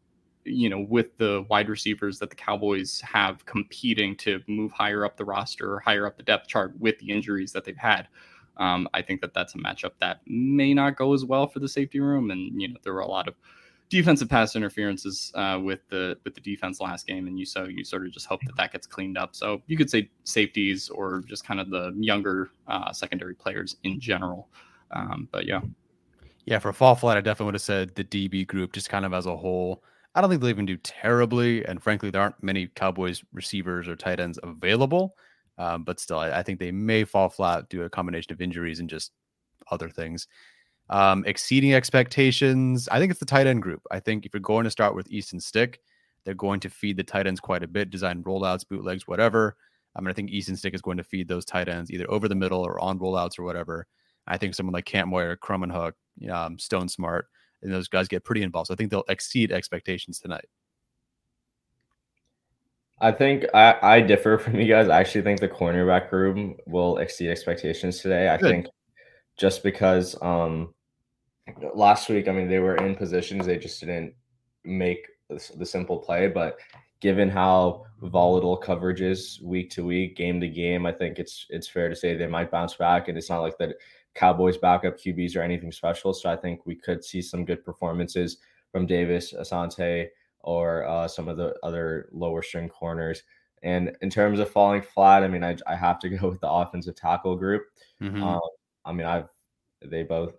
[0.46, 5.18] you know, with the wide receivers that the Cowboys have competing to move higher up
[5.18, 8.08] the roster or higher up the depth chart with the injuries that they've had.
[8.58, 11.68] Um, I think that that's a matchup that may not go as well for the
[11.68, 12.30] safety room.
[12.30, 13.36] And, you know, there were a lot of
[13.94, 17.84] defensive pass interferences uh, with the with the defense last game, and you so you
[17.84, 19.36] sort of just hope that that gets cleaned up.
[19.36, 24.00] So you could say safeties or just kind of the younger uh, secondary players in
[24.00, 24.50] general.
[24.92, 25.62] Um, but yeah,
[26.46, 26.58] yeah.
[26.58, 29.28] For fall flat, I definitely would have said the DB group just kind of as
[29.28, 29.84] a whole.
[30.16, 33.96] I don't think they'll even do terribly, and frankly, there aren't many Cowboys receivers or
[33.96, 35.16] tight ends available.
[35.58, 38.42] Um, but still, I, I think they may fall flat due to a combination of
[38.42, 39.12] injuries and just
[39.72, 40.28] other things
[40.90, 42.88] um, exceeding expectations.
[42.92, 43.82] I think it's the tight end group.
[43.92, 45.80] I think if you're going to start with Easton Stick,
[46.26, 49.58] they're going to feed the tight ends quite a bit, design rollouts, bootlegs, whatever.
[49.96, 52.28] I mean, I think Easton Stick is going to feed those tight ends either over
[52.28, 53.88] the middle or on rollouts or whatever.
[54.26, 55.96] I think someone like Kampmoyer, Crum and Hook,
[56.32, 57.26] um, Stone Smartt,
[57.64, 58.68] and those guys get pretty involved.
[58.68, 60.46] So I think they'll exceed expectations tonight.
[63.00, 64.90] I think I, I differ from you guys.
[64.90, 68.30] I actually think the cornerback room will exceed expectations today.
[68.30, 68.50] I Good.
[68.50, 68.68] think
[69.38, 70.74] just because um,
[71.74, 74.14] last week, I mean, they were in positions, they just didn't
[74.64, 76.28] make the, the simple play.
[76.28, 76.58] But
[77.02, 81.68] given how volatile coverage is week to week, game to game, I think it's it's
[81.68, 83.08] fair to say they might bounce back.
[83.08, 83.76] And it's not like that
[84.16, 86.14] Cowboys backup QBs or anything special.
[86.14, 88.38] So I think we could see some good performances
[88.72, 90.08] from Davis, Asante,
[90.40, 93.24] or uh, some of the other lower string corners.
[93.64, 96.50] And in terms of falling flat, I mean, I, I have to go with the
[96.50, 97.64] offensive tackle group.
[98.02, 98.22] Mm-hmm.
[98.22, 98.42] Um,
[98.86, 99.30] I mean, I've
[99.86, 100.34] they both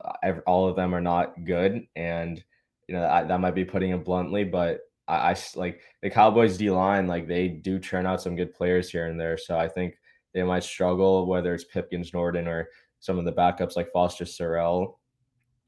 [0.46, 2.42] all of them are not good, and
[2.88, 6.56] you know that, that might be putting it bluntly, but I, I like the Cowboys
[6.56, 9.36] D line, like they do turn out some good players here and there.
[9.36, 9.96] So I think
[10.34, 12.68] they might struggle whether it's Pipkins, Norton, or
[13.00, 14.96] some of the backups like Foster Sarell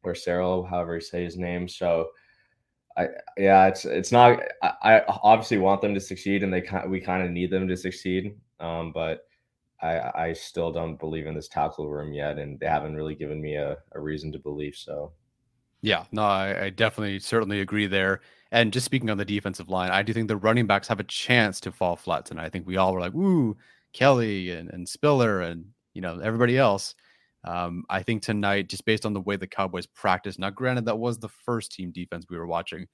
[0.03, 1.69] or Sarell, however you say his name.
[1.69, 2.09] So
[2.97, 4.41] I yeah, it's it's not.
[4.63, 7.69] I, I obviously want them to succeed, and they kind we kind of need them
[7.69, 8.35] to succeed.
[8.59, 9.21] Um, but
[9.83, 13.41] I, I still don't believe in this tackle room yet, and they haven't really given
[13.41, 15.13] me a, a reason to believe so.
[15.83, 18.23] Yeah, no, I, I, definitely certainly agree there.
[18.51, 21.05] And just speaking on the defensive line, I do think the running backs have a
[21.05, 22.47] chance to fall flat tonight.
[22.47, 23.57] I think we all were like, "Woo,
[23.97, 26.95] Kelly and, and Spiller and you know everybody else."
[27.45, 30.99] Um, I think tonight, just based on the way the Cowboys practiced, now granted that
[30.99, 32.87] was the first team defense we were watching,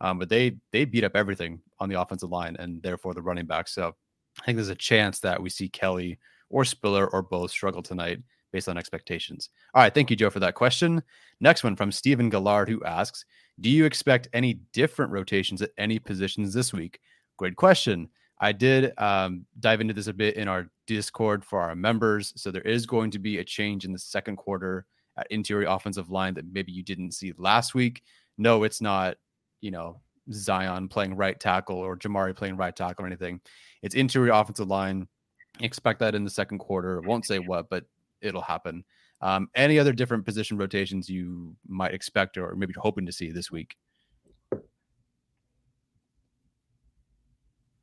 [0.00, 3.46] um, but they they beat up everything on the offensive line and therefore the running
[3.46, 3.68] back.
[3.68, 3.94] So
[4.40, 6.18] I think there's a chance that we see Kelly
[6.50, 8.20] or Spiller or both struggle tonight
[8.52, 9.50] based on expectations.
[9.74, 9.92] All right.
[9.92, 11.02] Thank you, Joe, for that question.
[11.40, 13.24] Next one from Stephen Gallard, who asks
[13.60, 17.00] Do you expect any different rotations at any positions this week?
[17.36, 18.08] Great question.
[18.38, 22.32] I did um, dive into this a bit in our Discord for our members.
[22.36, 26.10] So there is going to be a change in the second quarter at interior offensive
[26.10, 28.02] line that maybe you didn't see last week.
[28.36, 29.16] No, it's not,
[29.60, 30.00] you know,
[30.32, 33.40] Zion playing right tackle or Jamaree playing right tackle or anything.
[33.82, 35.08] It's interior offensive line.
[35.60, 37.00] Expect that in the second quarter.
[37.00, 37.84] Won't say what, but
[38.20, 38.84] it'll happen.
[39.22, 43.50] Um, any other different position rotations you might expect or maybe hoping to see this
[43.50, 43.76] week?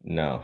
[0.04, 0.44] No.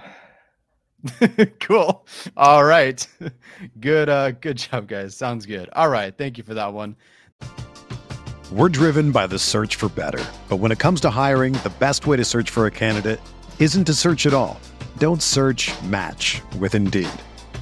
[1.60, 2.06] cool.
[2.36, 3.06] All right.
[3.80, 5.16] good uh good job guys.
[5.16, 5.70] Sounds good.
[5.74, 6.16] All right.
[6.18, 6.96] Thank you for that one.
[8.52, 10.24] We're driven by the search for better.
[10.50, 13.20] But when it comes to hiring, the best way to search for a candidate
[13.60, 14.60] isn't to search at all.
[14.98, 17.10] Don't search, match with Indeed.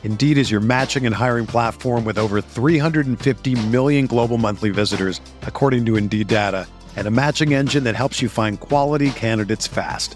[0.04, 5.86] Indeed is your matching and hiring platform with over 350 million global monthly visitors, according
[5.88, 10.16] to Indeed data, and a matching engine that helps you find quality candidates fast.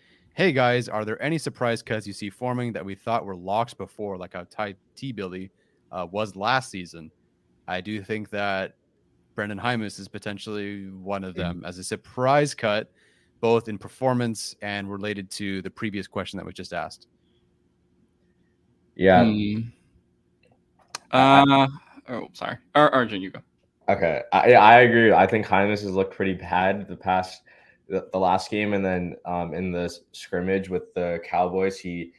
[0.33, 3.73] Hey guys, are there any surprise cuts you see forming that we thought were locks
[3.73, 5.51] before, like how Ty T Billy
[5.91, 7.11] uh, was last season?
[7.67, 8.75] I do think that
[9.35, 11.65] Brenden Jaimes is potentially one of them mm-hmm.
[11.65, 12.89] as a surprise cut,
[13.41, 17.07] both in performance and related to the previous question that was just asked.
[18.95, 19.25] Yeah.
[19.25, 19.69] Mm.
[21.11, 21.67] Uh,
[22.07, 22.57] oh, sorry.
[22.73, 23.39] Ar- Arjun, you go.
[23.89, 25.11] Okay, I, I agree.
[25.11, 27.41] I think Jaimes has looked pretty bad the past
[27.91, 32.13] the, the last game, and then um, in the scrimmage with the Cowboys, he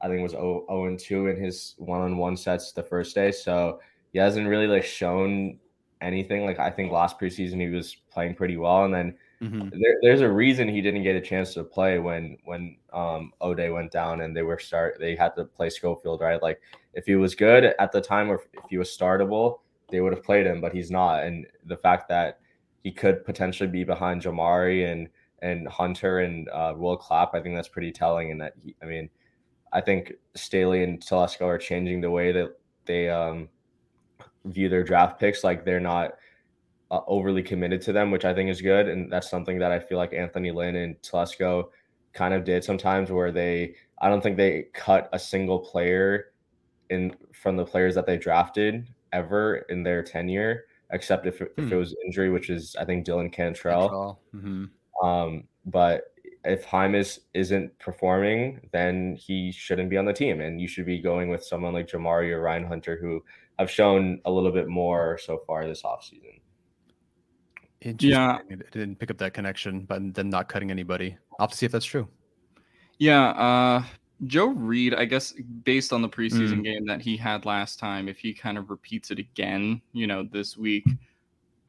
[0.00, 3.14] I think was 0, 0 and 2 in his one on one sets the first
[3.14, 3.30] day.
[3.30, 3.80] So
[4.12, 5.58] he hasn't really like shown
[6.00, 6.46] anything.
[6.46, 9.68] Like I think last preseason he was playing pretty well, and then mm-hmm.
[9.78, 13.72] there, there's a reason he didn't get a chance to play when when um, Oday
[13.72, 16.42] went down and they were start they had to play Schofield right.
[16.42, 16.60] Like
[16.94, 19.58] if he was good at the time or if he was startable,
[19.90, 21.24] they would have played him, but he's not.
[21.24, 22.40] And the fact that
[22.82, 25.08] he could potentially be behind Jamaree and
[25.42, 28.30] and Hunter and uh, Will Clapp, I think that's pretty telling.
[28.30, 29.08] And that he, I mean,
[29.72, 33.48] I think Staley and Telesco are changing the way that they um,
[34.44, 35.44] view their draft picks.
[35.44, 36.14] Like they're not
[36.90, 38.88] uh, overly committed to them, which I think is good.
[38.88, 41.68] And that's something that I feel like Anthony Lynn and Telesco
[42.12, 46.32] kind of did sometimes, where they I don't think they cut a single player
[46.90, 51.68] in from the players that they drafted ever in their tenure, except if, if it
[51.68, 51.76] hmm.
[51.76, 53.88] was injury, which is I think Dylan Cantrell.
[53.88, 54.20] Cantrell.
[54.34, 54.64] Mm-hmm.
[55.02, 56.04] Um, but
[56.44, 61.00] if Jaimes isn't performing, then he shouldn't be on the team, and you should be
[61.00, 63.22] going with someone like Jamaree or Ryan Hunter, who
[63.58, 66.40] have shown a little bit more so far this offseason.
[67.80, 71.16] Yeah, I didn't pick up that connection, but then not cutting anybody.
[71.38, 72.08] I'll have to see if that's true.
[72.98, 73.84] Yeah, uh,
[74.26, 75.32] Joe Reed, I guess,
[75.62, 76.64] based on the preseason mm.
[76.64, 80.24] game that he had last time, if he kind of repeats it again, you know,
[80.24, 80.84] this week,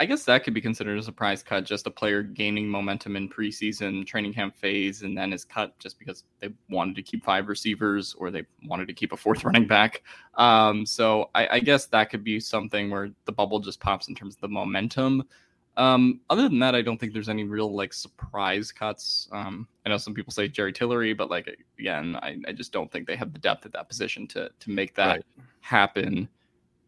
[0.02, 1.66] I guess that could be considered a surprise cut.
[1.66, 6.00] Just a player gaining momentum in preseason training camp phase, and then is cut just
[6.00, 9.68] because they wanted to keep five receivers or they wanted to keep a fourth running
[9.68, 10.04] back.
[10.36, 14.16] Um, so I, I guess that could be something where the bubble just pops in
[14.16, 15.24] terms of the momentum.
[15.76, 19.28] Um, other than that, I don't think there's any real like surprise cuts.
[19.34, 22.92] Um, I know some people say Jerry Tillery, but like again, I, I just don't
[22.92, 25.26] think they have the depth at that position to to make that right.
[25.62, 26.30] happen.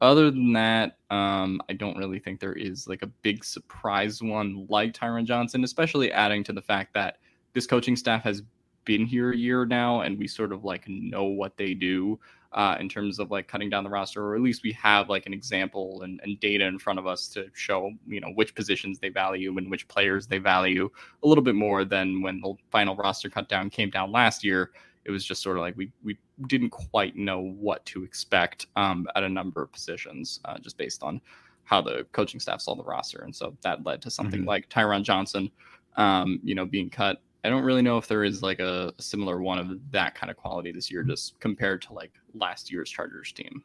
[0.01, 4.65] Other than that, um, I don't really think there is like a big surprise one
[4.67, 7.19] like Tyron Johnson, especially adding to the fact that
[7.53, 8.41] this coaching staff has
[8.83, 12.19] been here a year now and we sort of like know what they do
[12.53, 15.27] uh, in terms of like cutting down the roster, or at least we have like
[15.27, 18.97] an example and, and data in front of us to show, you know, which positions
[18.97, 20.89] they value and which players they value
[21.23, 24.71] a little bit more than when the final roster cut down came down last year.
[25.05, 29.07] It was just sort of like we we didn't quite know what to expect um,
[29.15, 31.21] at a number of positions, uh, just based on
[31.63, 34.49] how the coaching staff saw the roster, and so that led to something mm-hmm.
[34.49, 35.49] like Tyron Johnson,
[35.97, 39.01] um, you know, being cut I don't really know if there is like a, a,
[39.01, 42.89] similar one of that kind of quality this year, just compared to like last year's
[42.89, 43.63] Chargers team.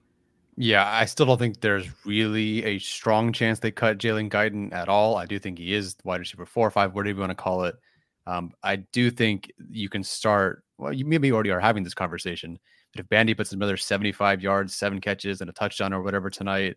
[0.57, 4.89] Yeah, I still don't think there's really a strong chance they cut Jalen Guyton at
[4.89, 5.17] all.
[5.17, 7.65] I do think he is wide receiver four or five, whatever you want to call
[7.65, 7.77] it.
[8.27, 10.65] Um, I do think you can start.
[10.79, 12.59] Well, you maybe already are having this conversation.
[12.93, 16.77] But if Bandy puts another 75 yards, seven catches, and a touchdown or whatever tonight,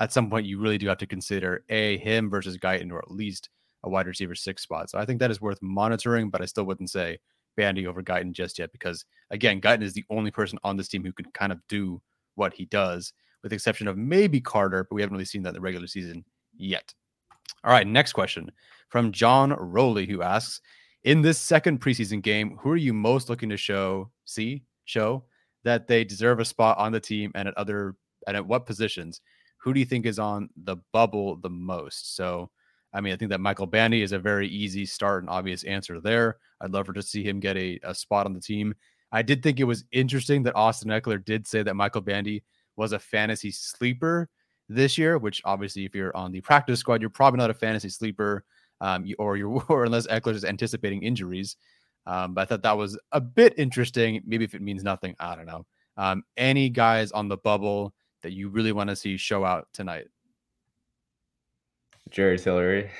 [0.00, 3.10] at some point you really do have to consider a him versus Guyton, or at
[3.10, 3.50] least
[3.84, 4.90] a wide receiver six spot.
[4.90, 7.18] So I think that is worth monitoring, but I still wouldn't say
[7.56, 11.04] Bandy over Guyton just yet because again, Guyton is the only person on this team
[11.04, 12.00] who can kind of do
[12.34, 13.12] what he does,
[13.42, 15.86] with the exception of maybe Carter, but we haven't really seen that in the regular
[15.86, 16.24] season
[16.56, 16.94] yet.
[17.64, 18.50] All right, next question
[18.88, 20.60] from John Rowley, who asks,
[21.04, 25.24] in this second preseason game, who are you most looking to show, see, show
[25.64, 27.96] that they deserve a spot on the team and at other
[28.26, 29.20] and at what positions?
[29.58, 32.16] Who do you think is on the bubble the most?
[32.16, 32.50] So
[32.92, 36.00] I mean, I think that Michael Bandy is a very easy start and obvious answer
[36.00, 36.38] there.
[36.60, 38.74] I'd love for to see him get a, a spot on the team.
[39.12, 42.42] I did think it was interesting that Austin Ekeler did say that Michael Bandy
[42.76, 44.28] was a fantasy sleeper
[44.68, 47.88] this year, which obviously, if you're on the practice squad, you're probably not a fantasy
[47.88, 48.44] sleeper,
[48.80, 51.56] um, or you're or unless Ekeler is anticipating injuries.
[52.06, 54.22] Um, but I thought that was a bit interesting.
[54.24, 55.66] Maybe if it means nothing, I don't know.
[55.96, 60.06] Um, any guys on the bubble that you really want to see show out tonight?
[62.10, 62.90] Jerry Tillery.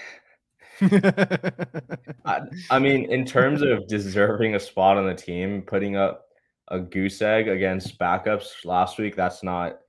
[0.80, 6.26] I, I, mean, in terms of deserving a spot on the team, putting up
[6.68, 9.80] a goose egg against backups last week, that's not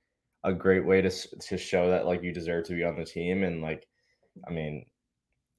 [0.44, 3.44] a great way to to show that like you deserve to be on the team.
[3.44, 3.86] And like,
[4.46, 4.84] I mean,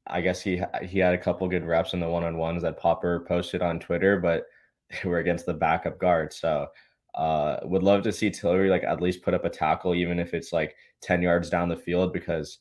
[0.07, 2.79] I guess he he had a couple good reps in the one on ones that
[2.79, 4.45] Popper posted on Twitter, but
[4.89, 6.33] they were against the backup guard.
[6.33, 6.67] So
[7.15, 10.33] uh, would love to see Tillery like at least put up a tackle, even if
[10.33, 12.59] it's like 10 yards down the field, because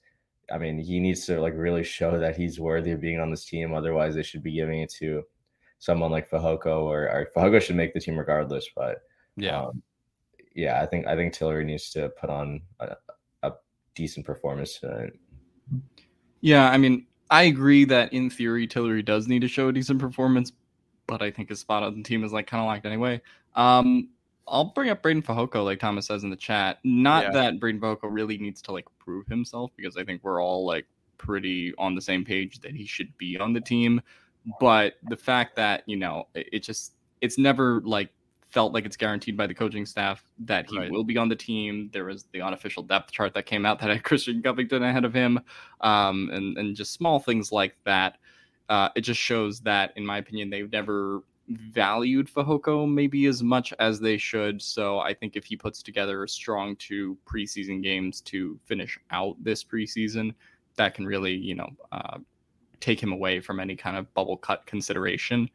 [0.53, 3.45] I mean, he needs to like really show that he's worthy of being on this
[3.45, 3.73] team.
[3.73, 5.23] Otherwise, they should be giving it to
[5.79, 8.69] someone like Fehoko or, or Fehoko should make the team regardless.
[8.75, 9.03] But
[9.37, 9.83] yeah, um,
[10.55, 12.97] yeah, I think I think Tillery needs to put on a,
[13.43, 13.53] a
[13.95, 15.13] decent performance tonight.
[16.41, 19.99] Yeah, I mean, I agree that in theory Tillery does need to show a decent
[19.99, 20.53] performance,
[21.07, 23.23] but I think his spot on the team is like kind of locked anyway.
[23.57, 24.11] Um,
[24.47, 26.79] I'll bring up Breiden Fehoko, like Thomas says in the chat.
[26.85, 27.31] Not yeah.
[27.31, 30.85] that Breiden Fehoko really needs to like prove himself, because I think we're all like
[31.17, 34.03] pretty on the same page that he should be on the team.
[34.61, 38.11] But the fact that you know it, it just it's never like
[38.53, 40.91] felt like it's guaranteed by the coaching staff that he right.
[40.91, 41.89] will be on the team.
[41.93, 45.15] There was the unofficial depth chart that came out that had Christian Covington ahead of
[45.15, 45.41] him,
[45.81, 48.19] um, and and just small things like that.
[48.69, 53.75] Uh, it just shows that, in my opinion, they've never valued Fehoko maybe as much
[53.79, 54.63] as they should.
[54.63, 59.37] So I think if he puts together a strong two preseason games to finish out
[59.43, 60.35] this preseason,
[60.77, 62.19] that can really, you know, uh,
[62.81, 65.51] take him away from any kind of bubble cut consideration.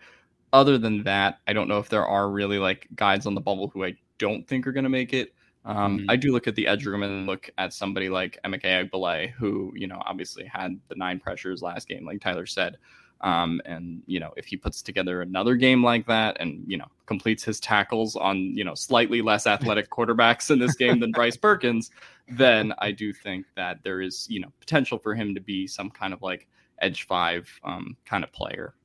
[0.54, 3.70] Other than that, I don't know if there are really like guys on the bubble
[3.70, 5.34] who I don't think are going to make it.
[5.66, 6.10] Um, mm-hmm.
[6.10, 9.74] I do look at the edge room and look at somebody like Emeka Egbule, who,
[9.76, 12.78] you know, obviously had the nine pressures last game, like Tyler said.
[13.22, 16.86] Um, and you know, if he puts together another game like that and you know
[17.08, 21.38] completes his tackles on you know slightly less athletic quarterbacks in this game than Bryce
[21.38, 21.90] Perkins,
[22.30, 25.90] then I do think that there is you know potential for him to be some
[25.90, 26.48] kind of like
[26.80, 28.76] edge five um, kind of player.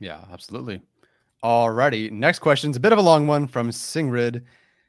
[0.00, 0.80] Yeah, absolutely.
[1.44, 4.42] Alrighty, next question is a bit of a long one from Singrid.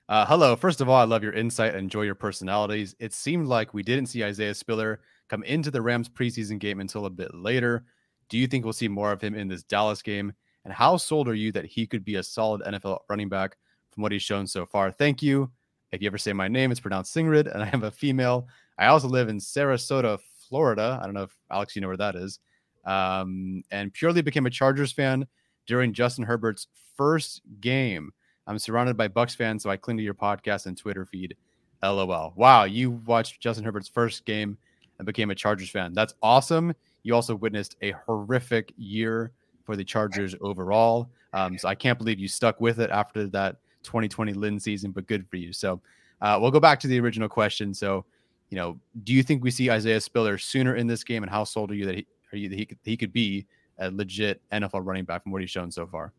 [0.10, 0.56] Uh, hello.
[0.56, 2.96] First of all, I love your insight enjoy your personalities.
[3.00, 7.06] It seemed like we didn't see Isaiah Spiller come into the Rams preseason game until
[7.06, 7.86] a bit later.
[8.30, 10.34] Do you think we'll see more of him in this Dallas game?
[10.66, 13.58] And how sold are you that he could be a solid NFL running back
[13.92, 14.92] from what he's shown so far?
[14.92, 15.52] Thank you.
[15.92, 18.48] If you ever say my name, it's pronounced Singrid, and I am a female.
[18.78, 21.00] I also live in Sarasota, Florida.
[21.02, 22.40] I don't know if Alex, you know where that is.
[22.86, 25.28] Um, and purely became a Chargers fan
[25.68, 26.68] during Justin Herbert's
[26.98, 28.12] first game.
[28.48, 31.36] I'm surrounded by Bucks fans, so I cling to your podcast and Twitter feed.
[31.84, 32.34] LOL.
[32.36, 34.58] Wow, you watched Justin Herbert's first game
[35.00, 35.94] and became a Chargers fan.
[35.94, 36.74] That's awesome.
[37.04, 39.32] You also witnessed a horrific year
[39.66, 41.10] for the Chargers overall.
[41.34, 45.08] Um, so I can't believe you stuck with it after that 2020 Lynn season, but
[45.08, 45.54] good for you.
[45.54, 45.82] So
[46.22, 47.74] uh, we'll go back to the original question.
[47.74, 48.06] So,
[48.50, 51.44] you know, do you think we see Isaiah Spiller sooner in this game, and how
[51.44, 53.46] sold are you that he, are you that he, he could be
[53.80, 56.14] a legit NFL running back from what he's shown so far?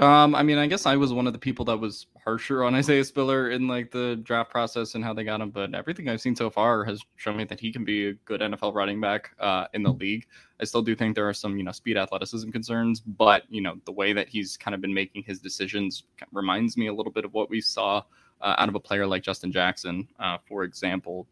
[0.00, 2.74] Um, I mean, I guess I was one of the people that was harsher on
[2.74, 6.20] Isaiah Spiller in like the draft process and how they got him, but everything I've
[6.20, 9.30] seen so far has shown me that he can be a good NFL running back
[9.38, 10.26] uh, in the league.
[10.60, 13.76] I still do think there are some, you know, speed athleticism concerns, but you know,
[13.84, 17.24] the way that he's kind of been making his decisions reminds me a little bit
[17.24, 18.02] of what we saw
[18.40, 21.26] uh, out of a player like Justin Jackson, uh, for example.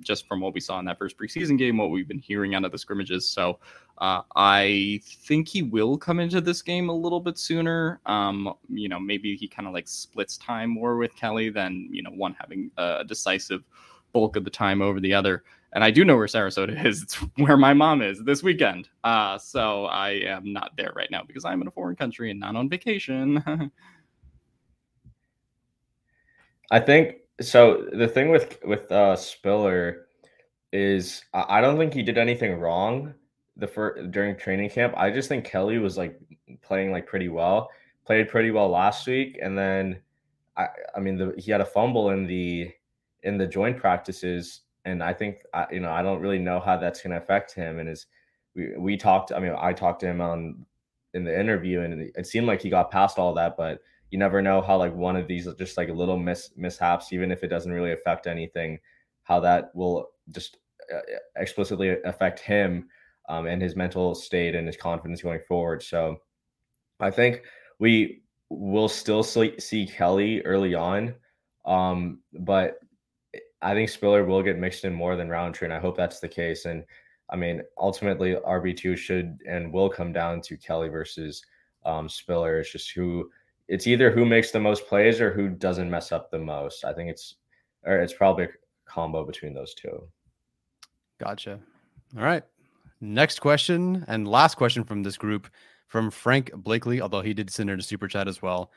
[0.00, 2.64] Just from what we saw in that first preseason game, what we've been hearing out
[2.64, 3.30] of the scrimmages.
[3.30, 3.58] So
[3.98, 8.00] uh, I think he will come into this game a little bit sooner.
[8.06, 12.02] Um, you know, maybe he kind of like splits time more with Kelly than, you
[12.02, 13.62] know, one having a decisive
[14.12, 15.44] bulk of the time over the other.
[15.72, 17.02] And I do know where Sarasota is.
[17.02, 18.88] It's where my mom is this weekend.
[19.04, 22.40] Uh, so I am not there right now because I'm in a foreign country and
[22.40, 23.42] not on vacation.
[26.72, 30.06] I think so the thing with with uh, Spiller
[30.72, 33.14] is I don't think he did anything wrong
[33.56, 34.94] the first during training camp.
[34.96, 36.18] I just think Kelly was like
[36.62, 37.70] playing like pretty well,
[38.04, 40.00] played pretty well last week, and then
[40.56, 42.70] I I mean the, he had a fumble in the
[43.22, 46.76] in the joint practices, and I think I, you know I don't really know how
[46.76, 47.78] that's going to affect him.
[47.78, 48.06] And his
[48.54, 49.32] we we talked.
[49.32, 50.66] I mean I talked to him on
[51.14, 53.80] in the interview, and it seemed like he got past all that, but
[54.10, 57.44] you never know how like one of these just like little mis- mishaps, even if
[57.44, 58.78] it doesn't really affect anything,
[59.22, 60.56] how that will just
[61.36, 62.88] explicitly affect him
[63.28, 65.82] um, and his mental state and his confidence going forward.
[65.82, 66.16] So
[66.98, 67.42] I think
[67.78, 71.14] we will still see Kelly early on,
[71.64, 72.78] um, but
[73.62, 76.28] I think Spiller will get mixed in more than Rountree, and I hope that's the
[76.28, 76.64] case.
[76.64, 76.84] And
[77.30, 81.44] I mean, ultimately, RB two should and will come down to Kelly versus
[81.84, 82.58] um, Spiller.
[82.58, 83.30] It's just who
[83.70, 86.84] it's either who makes the most plays or who doesn't mess up the most.
[86.84, 87.36] I think it's
[87.84, 88.48] or it's probably a
[88.84, 90.02] combo between those two.
[91.18, 91.60] Gotcha.
[92.16, 92.42] All right.
[93.00, 95.48] Next question and last question from this group
[95.86, 98.72] from Frank Blakely, although he did send in a super chat as well.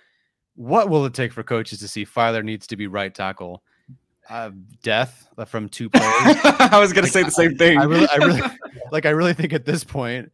[0.56, 3.64] What will it take for coaches to see Feiler needs to be right tackle?
[4.30, 4.52] Uh,
[4.84, 6.38] death from two players.
[6.44, 7.80] I was gonna like, say the same thing.
[7.80, 8.42] I really, I really,
[8.92, 9.08] like.
[9.08, 10.32] I really think at this point,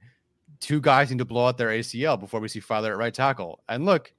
[0.60, 3.64] two guys need to blow out their ACL before we see Feiler at right tackle.
[3.70, 4.14] And look,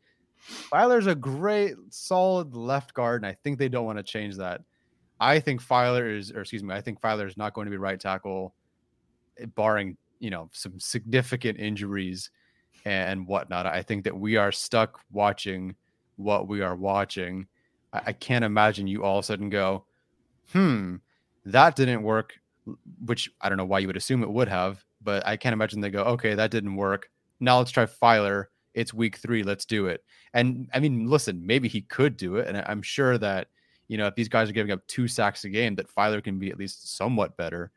[0.49, 4.62] Feiler's a great, solid left guard, and I think they don't want to change that.
[5.20, 7.76] I think Feiler is, or excuse me, I think Feiler is not going to be
[7.76, 8.55] right tackle,
[9.38, 12.30] eh, barring you know some significant injuries
[12.84, 13.66] and whatnot.
[13.66, 15.74] I think that we are stuck watching
[16.16, 17.47] what we are watching.
[17.93, 19.84] I, I can't imagine you all of a sudden go,
[20.53, 20.97] hmm,
[21.45, 22.34] that didn't work.
[23.05, 25.80] Which I don't know why you would assume it would have, but I can't imagine
[25.80, 27.11] they go, okay, that didn't work.
[27.41, 28.47] Now let's try Feiler.
[28.74, 29.42] It's week three.
[29.42, 30.04] Let's do it.
[30.34, 32.48] And I mean, listen, maybe he could do it.
[32.48, 33.48] And I'm sure that,
[33.88, 36.38] you know, if these guys are giving up two sacks a game, that Feiler can
[36.38, 37.72] be at least somewhat better.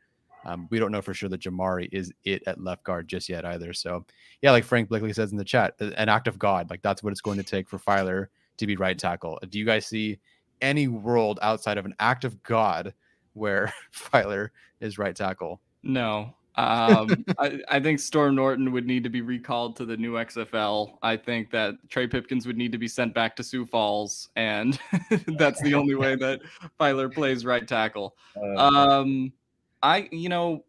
[0.45, 3.45] Um, we don't know for sure that Jamaree is it at left guard just yet
[3.45, 3.73] either.
[3.73, 4.05] So,
[4.41, 6.69] yeah, like Frank Blakely says in the chat, an act of God.
[6.69, 8.27] Like that's what it's going to take for Feiler
[8.57, 9.39] to be right tackle.
[9.49, 10.19] Do you guys see
[10.61, 12.93] any world outside of an act of God
[13.33, 15.61] where Feiler is right tackle?
[15.81, 16.35] No.
[16.55, 20.97] Um, I, I, think Storm Norton would need to be recalled to the new XFL.
[21.01, 24.79] I think that Trey Pipkins would need to be sent back to Sioux Falls, and
[25.37, 26.41] that's the only way that
[26.79, 28.15] Feiler plays right tackle.
[28.37, 29.33] Uh, um,
[29.81, 30.63] I, you know,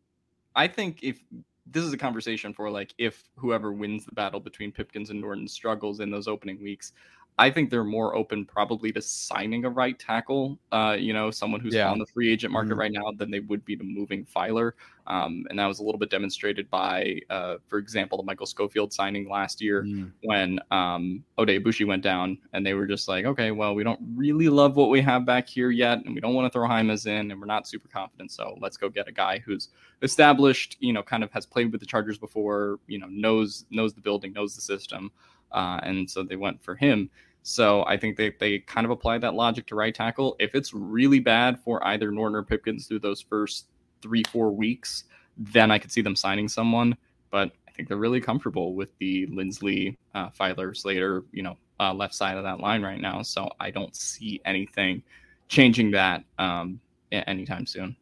[0.57, 1.20] I think if
[1.66, 5.49] this is a conversation for like if whoever wins the battle between Pipkins and Norton
[5.49, 6.93] struggles in those opening weeks,
[7.37, 11.61] I think they're more open probably to signing a right tackle, uh, you know, someone
[11.61, 11.91] who's yeah.
[11.91, 12.78] on the free agent market mm-hmm.
[12.78, 14.72] right now than they would be to moving Feiler.
[15.09, 18.93] Um, and that was a little bit demonstrated by, uh, for example, the Michael Schofield
[18.93, 20.12] signing last year mm.
[20.22, 24.01] when um, Oday Aboushi went down and they were just like, okay, well, we don't
[24.14, 26.05] really love what we have back here yet.
[26.05, 28.30] And we don't want to throw Jaimes in and we're not super confident.
[28.30, 29.70] So let's go get a guy who's
[30.03, 33.93] established, you know, kind of has played with the Chargers before, you know, knows, knows
[33.93, 35.11] the building, knows the system.
[35.55, 37.09] Uh, and so they went for him.
[37.42, 40.34] So I think they, they kind of applied that logic to right tackle.
[40.38, 43.68] If it's really bad for either Norton or Pipkins through those first
[44.02, 45.05] three, four weeks,
[45.36, 46.96] then I could see them signing someone.
[47.30, 51.92] But I think they're really comfortable with the Linsley, uh, Feiler, Slater, you know, uh,
[51.92, 53.22] left side of that line right now.
[53.22, 55.02] So I don't see anything
[55.48, 56.80] changing that um,
[57.12, 57.96] anytime soon.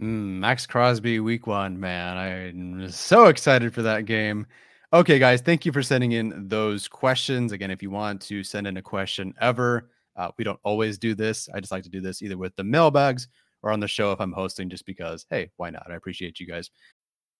[0.00, 2.16] Mm, Maxx Crosby, week one, man.
[2.16, 4.46] I'm so excited for that game.
[4.90, 7.52] Okay, guys, thank you for sending in those questions.
[7.52, 11.14] Again, if you want to send in a question ever, uh, we don't always do
[11.14, 11.46] this.
[11.54, 13.28] I just like to do this either with the mailbags
[13.62, 15.90] or on the show if I'm hosting, just because, hey, why not?
[15.90, 16.70] I appreciate you guys.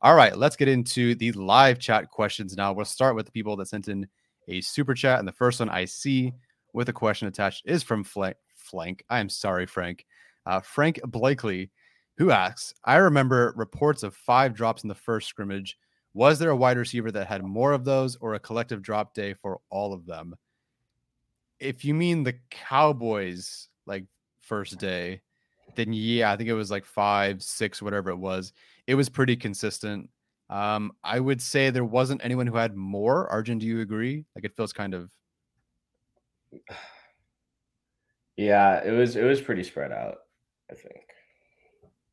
[0.00, 2.72] All right, let's get into the live chat questions now.
[2.72, 4.06] We'll start with the people that sent in
[4.46, 5.18] a super chat.
[5.18, 6.32] And the first one I see
[6.72, 8.36] with a question attached is from Flank.
[8.54, 9.02] Flank.
[9.10, 10.06] I'm sorry, Frank.
[10.46, 11.70] Uh, Frank Blakely,
[12.16, 15.76] who asks I remember reports of five drops in the first scrimmage.
[16.14, 19.34] Was there a wide receiver that had more of those or a collective drop day
[19.34, 20.34] for all of them?
[21.58, 24.04] If you mean the Cowboys, like
[24.40, 25.22] first day,
[25.78, 28.52] then yeah, I think it was like five, six, whatever it was
[28.88, 30.08] it was pretty consistent.
[30.50, 33.28] Um, I would say there wasn't anyone who had more.
[33.28, 34.24] Arjun, do you agree?
[34.34, 35.10] Like it feels kind of.
[38.40, 40.18] Yeah, it was it was pretty spread out.
[40.70, 41.00] I think.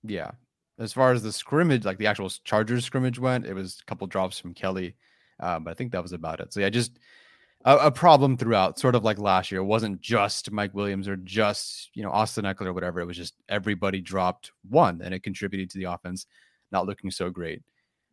[0.03, 0.31] Yeah,
[0.79, 4.07] as far as the scrimmage, like the actual Chargers scrimmage went, it was a couple
[4.07, 4.95] drops from Kelly,
[5.39, 6.51] um, but I think that was about it.
[6.51, 6.97] So yeah, just
[7.65, 9.59] a, a, problem throughout, sort of like last year.
[9.59, 13.01] It wasn't just Mike Williams or just you know Austin Ekeler or whatever.
[13.01, 16.25] It was just everybody dropped one, and it contributed to the offense
[16.71, 17.61] not looking so great.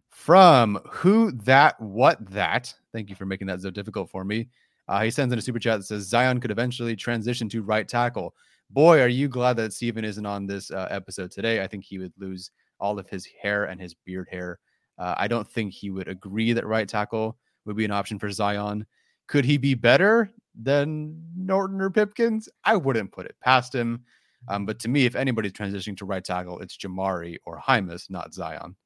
[0.09, 2.75] From who that what that.
[2.93, 4.49] Thank you for making that so difficult for me.
[4.89, 7.89] Uh, he sends in a super chat that says Zion could eventually transition to right
[7.89, 8.35] tackle,
[8.73, 11.63] boy, are you glad that Steven isn't on this uh, episode today.
[11.63, 12.51] I think he would lose
[12.81, 14.59] all of his hair and his beard hair.
[14.99, 18.31] Uh, I don't think he would agree that right tackle would be an option for
[18.31, 18.87] Zion.
[19.33, 22.51] Could he be better than Norton or Pipkins?
[22.67, 24.05] I wouldn't put it past him.
[24.47, 28.35] Um, but to me, if anybody's transitioning to right tackle, it's Jamaree or Jaimes, not
[28.35, 28.77] Zion.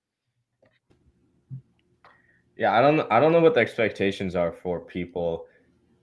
[2.56, 5.46] Yeah, I don't I don't know what the expectations are for people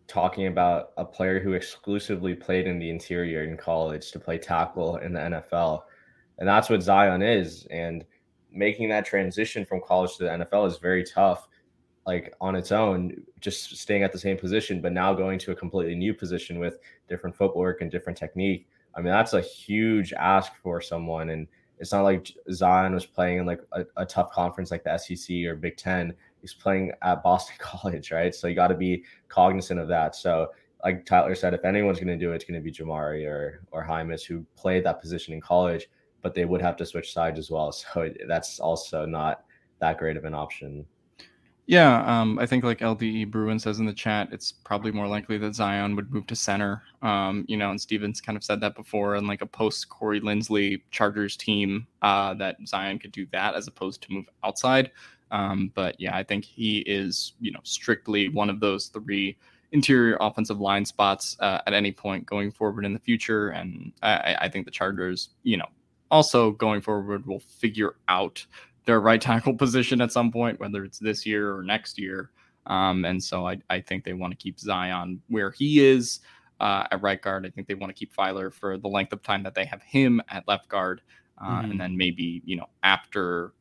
[0.07, 4.97] talking about a player who exclusively played in the interior in college to play tackle
[4.97, 5.83] in the NFL.
[6.39, 7.65] And that's what Zion is.
[7.71, 8.03] And
[8.51, 11.47] making that transition from college to the NFL is very tough,
[12.05, 15.55] like on its own, just staying at the same position, but now going to a
[15.55, 18.67] completely new position with different footwork and different technique.
[18.95, 21.29] I mean, that's a huge ask for someone.
[21.29, 21.47] And
[21.79, 25.35] it's not like Zion was playing in like a, a tough conference like the SEC
[25.45, 28.35] or Big Ten he's playing at Boston College, right?
[28.35, 30.15] So you got to be cognizant of that.
[30.15, 30.51] So
[30.83, 33.61] like Tyler said, if anyone's going to do it, it's going to be Jamaree or
[33.71, 35.89] or Jaimes, who played that position in college,
[36.21, 37.71] but they would have to switch sides as well.
[37.93, 39.45] So it, that's also not
[39.79, 40.85] that great of an option.
[41.65, 45.37] Yeah, um, I think like LDE Bruin says in the chat, it's probably more likely
[45.37, 46.83] that Zion would move to center.
[47.01, 50.19] Um, you know, and Stevens kind of said that before, and like a post Corey
[50.19, 54.91] Linsley Chargers team, uh, that Zion could do that as opposed to move outside.
[55.31, 59.37] Um, but yeah, I think he is, you know, strictly one of those three
[59.71, 63.49] interior offensive line spots uh, at any point going forward in the future.
[63.49, 65.65] And I, I, think the Chargers, you know,
[66.11, 68.45] also going forward will figure out
[68.85, 72.31] their right tackle position at some point, whether it's this year or next year.
[72.65, 76.19] Um, and so I, I think they want to keep Zion where he is
[76.59, 77.45] uh, at right guard.
[77.45, 79.81] I think they want to keep Feiler for the length of time that they have
[79.81, 81.01] him at left guard.
[81.41, 81.71] Uh, mm-hmm.
[81.71, 83.53] And then maybe, you know, after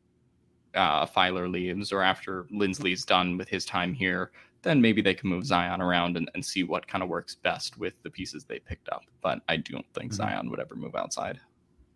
[0.75, 5.29] uh, Feiler leaves or after Linsley's done with his time here, then maybe they can
[5.29, 8.59] move Zion around and, and see what kind of works best with the pieces they
[8.59, 9.03] picked up.
[9.21, 10.23] But I don't think mm-hmm.
[10.23, 11.39] Zion would ever move outside.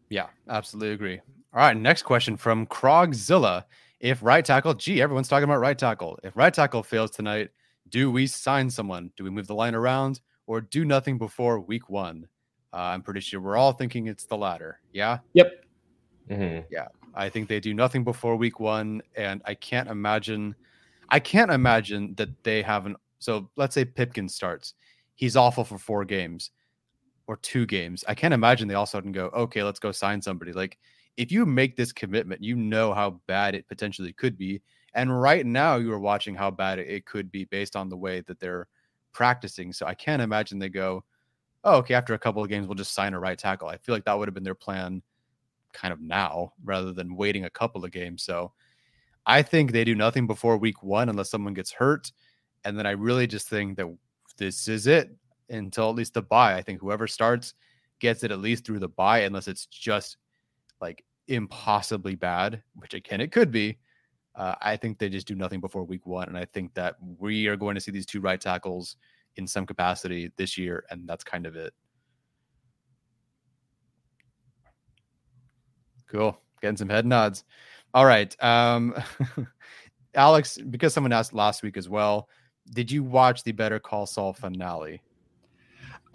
[0.10, 1.22] Yeah, absolutely agree.
[1.58, 3.64] All right, next question from Krogzilla.
[4.00, 6.20] If right tackle, gee, everyone's talking about right tackle.
[6.24, 7.50] If right tackle fails tonight,
[7.90, 9.12] do we sign someone?
[9.18, 12.28] Do we move the line around or do nothing before week one?
[12.72, 14.80] Uh, I'm pretty sure we're all thinking it's the latter.
[14.94, 15.18] Yeah.
[15.34, 15.66] Yep.
[16.30, 16.68] Mm-hmm.
[16.70, 16.90] Yeah.
[17.16, 20.54] I think they do nothing before week one, and I can't imagine.
[21.10, 22.98] I can't imagine that they haven't.
[23.18, 24.76] So let's say Pipkin starts,
[25.16, 26.52] he's awful for four games
[27.26, 28.06] or two games.
[28.08, 30.54] I can't imagine they all of a sudden go, okay, let's go sign somebody.
[30.54, 30.78] Like
[31.18, 34.62] if you make this commitment, you know how bad it potentially could be.
[34.94, 38.22] And right now, you are watching how bad it could be based on the way
[38.22, 38.68] that they're
[39.12, 39.74] practicing.
[39.74, 41.04] So I can't imagine they go,
[41.64, 43.68] oh, okay, after a couple of games, we'll just sign a right tackle.
[43.68, 45.02] I feel like that would have been their plan
[45.74, 48.24] kind of now rather than waiting a couple of games.
[48.24, 48.54] So
[49.26, 52.12] I think they do nothing before week one unless someone gets hurt.
[52.64, 53.88] And then I really just think that
[54.38, 55.16] this is it
[55.50, 56.56] until at least the bye.
[56.56, 57.54] I think whoever starts
[58.00, 60.18] gets it at least through the bye, unless it's just
[60.80, 63.78] like impossibly bad, which again it could be.
[64.36, 66.28] Uh, I think they just do nothing before week one.
[66.28, 68.98] And I think that we are going to see these two right tackles
[69.36, 70.86] in some capacity this year.
[70.92, 71.74] And that's kind of it.
[76.08, 76.40] Cool.
[76.62, 77.46] Getting some head nods.
[77.96, 78.36] All right.
[78.44, 78.96] Um,
[80.14, 82.30] Alex, because someone asked last week as well,
[82.72, 85.02] did you watch the Better Call Saul finale?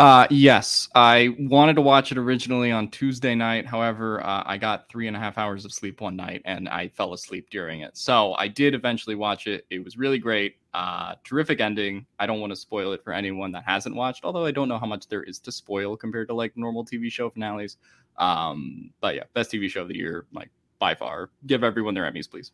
[0.02, 3.66] Uh, yes, I wanted to watch it originally on Tuesday night.
[3.66, 6.88] However, uh, I got three and a half hours of sleep one night and I
[6.88, 7.96] fell asleep during it.
[7.96, 9.64] So I did eventually watch it.
[9.70, 10.56] It was really great.
[10.74, 12.04] Uh, terrific ending.
[12.18, 14.76] I don't want to spoil it for anyone that hasn't watched, although I don't know
[14.76, 17.76] how much there is to spoil compared to like normal TV show finales.
[18.16, 20.50] Um, but yeah, best TV show of the year, like
[20.80, 21.30] by far.
[21.46, 22.50] Give everyone their Emmys, please.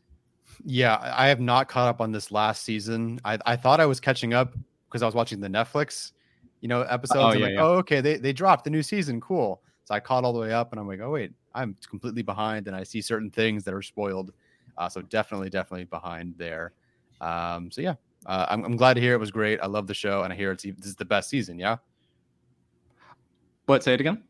[0.66, 3.20] Yeah, I have not caught up on this last season.
[3.24, 4.52] I, I thought I was catching up
[4.90, 6.12] because I was watching the Netflix,
[6.60, 7.34] you know, episodes.
[7.34, 7.62] Oh, yeah, like, yeah.
[7.62, 9.20] oh, okay, they, they dropped the new season.
[9.20, 9.62] Cool.
[9.84, 12.66] So I caught all the way up and I'm like, oh, wait, I'm completely behind.
[12.66, 14.32] And I see certain things that are spoiled.
[14.76, 16.72] Uh, so definitely, definitely behind there.
[17.20, 17.94] Um, so yeah,
[18.26, 19.60] uh, I'm, I'm glad to hear it was great.
[19.60, 21.58] I love the show and I hear it's this is the best season.
[21.58, 21.78] Yeah.
[23.66, 23.82] What?
[23.82, 24.22] Say it again.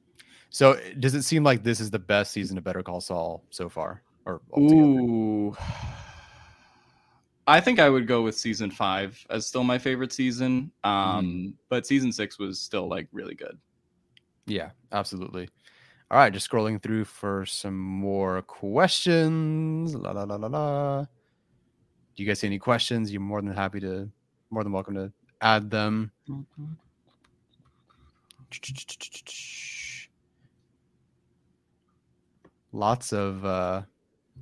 [0.50, 3.68] So does it seem like this is the best season of Better Call Saul so
[3.68, 4.02] far?
[4.24, 4.82] Or altogether?
[4.82, 5.56] ooh,
[7.48, 10.70] I think I would go with season five as still my favorite season.
[10.84, 11.48] Um, mm-hmm.
[11.70, 13.56] but season six was still like really good.
[14.46, 15.48] Yeah, absolutely.
[16.10, 19.94] All right, just scrolling through for some more questions.
[19.94, 21.00] La la la la la.
[21.02, 23.10] Do you guys see any questions?
[23.10, 24.10] You're more than happy to,
[24.50, 26.10] more than welcome to add them.
[26.28, 26.64] Mm-hmm.
[32.72, 33.82] lots of uh,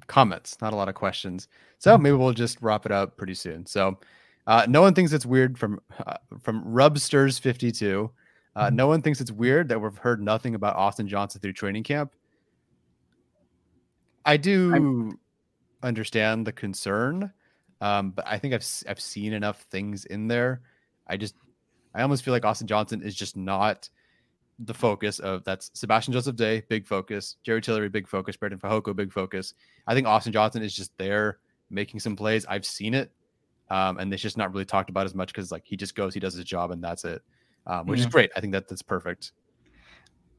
[0.08, 1.46] comments, not a lot of questions.
[1.78, 2.02] So mm-hmm.
[2.02, 3.66] maybe we'll just wrap it up pretty soon.
[3.66, 3.98] So
[4.46, 8.10] uh, no one thinks it's weird from uh, from Rubsters fifty two.
[8.54, 11.82] Uh, no one thinks it's weird that we've heard nothing about Austin Johnson through training
[11.82, 12.14] camp.
[14.24, 15.18] I do I'm...
[15.82, 17.32] understand the concern,
[17.80, 20.62] um, but I think I've I've seen enough things in there.
[21.06, 21.34] I just
[21.94, 23.90] I almost feel like Austin Johnson is just not
[24.58, 28.96] the focus of that's Sebastian Joseph Day, big focus, Jerry Tillery, big focus, Breiden Fehoko,
[28.96, 29.52] big focus.
[29.86, 31.40] I think Austin Johnson is just there
[31.70, 32.46] making some plays.
[32.46, 33.10] I've seen it.
[33.70, 36.14] Um, and it's just not really talked about as much because like he just goes,
[36.14, 37.22] he does his job, and that's it.
[37.66, 38.06] Um, which yeah.
[38.06, 38.30] is great.
[38.36, 39.32] I think that that's perfect.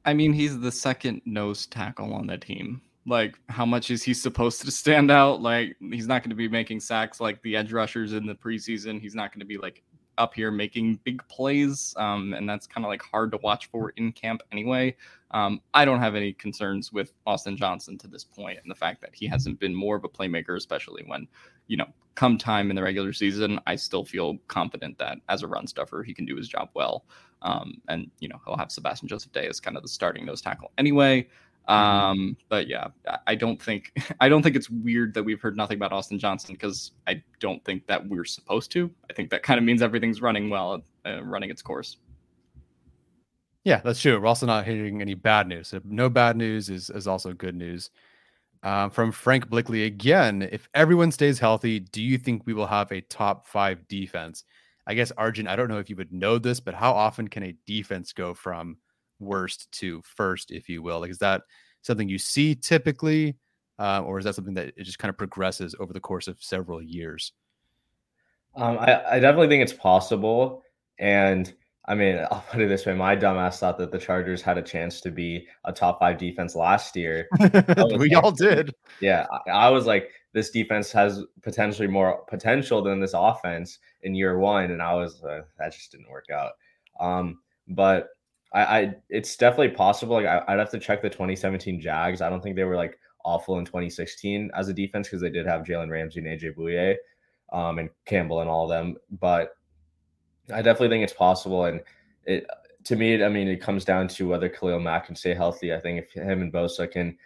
[0.05, 2.81] I mean, he's the second nose tackle on the team.
[3.05, 5.41] Like, how much is he supposed to stand out?
[5.41, 9.01] Like, he's not going to be making sacks like the edge rushers in the preseason.
[9.01, 9.83] He's not going to be like
[10.17, 13.91] up here making big plays, um, and that's kind of like hard to watch for
[13.97, 14.95] in camp anyway.
[15.31, 19.01] Um, I don't have any concerns with Austin Johnson to this point, and the fact
[19.01, 21.27] that he hasn't been more of a playmaker, especially when,
[21.67, 25.47] you know, come time in the regular season, I still feel confident that as a
[25.47, 27.05] run stuffer, he can do his job well.
[27.43, 30.41] Um, and you know, he'll have Sebastian Joseph Day as kind of the starting nose
[30.41, 31.27] tackle anyway.
[31.69, 32.19] Mm-hmm.
[32.21, 32.87] Um, but yeah,
[33.25, 36.53] I don't think I don't think it's weird that we've heard nothing about Austin Johnson
[36.53, 38.89] because I don't think that we're supposed to.
[39.09, 41.97] I think that kind of means everything's running well, uh, running its course.
[43.65, 44.19] Yeah, that's true.
[44.19, 45.67] We're also not hearing any bad news.
[45.67, 47.89] So no bad news is is also good news.
[48.63, 52.91] Um, from Frank Blickley again, if everyone stays healthy, do you think we will have
[52.91, 54.45] a top five defense?
[54.87, 57.43] I guess Arjun, I don't know if you would know this, but how often can
[57.43, 58.77] a defense go from
[59.19, 60.99] worst to first, if you will?
[60.99, 61.41] Like, is that
[61.81, 63.35] something you see typically,
[63.79, 66.37] uh, or is that something that it just kind of progresses over the course of
[66.41, 67.33] several years?
[68.55, 70.63] Um, I, I definitely think it's possible,
[70.99, 71.53] and
[71.87, 74.61] I mean, I'll put it this way: my dumbass thought that the Chargers had a
[74.61, 77.27] chance to be a top five defense last year.
[77.97, 78.73] we all did.
[78.99, 84.15] Yeah, I, I, was like, this defense has potentially more potential than this offense in
[84.15, 86.53] year one, and I was uh, that just didn't work out.
[86.99, 88.07] Um, but
[88.53, 90.15] I, I, it's definitely possible.
[90.15, 92.21] Like I, would have to check the 2017 Jags.
[92.21, 95.45] I don't think they were like awful in 2016 as a defense because they did
[95.45, 96.95] have Jalen Ramsey and AJ Bouye,
[97.51, 98.95] um, and Campbell and all of them.
[99.19, 99.55] But
[100.53, 101.65] I definitely think it's possible.
[101.65, 101.81] And
[102.25, 102.47] it
[102.85, 105.73] to me, I mean, it comes down to whether Khalil Mack can stay healthy.
[105.73, 107.17] I think if him and Bosa can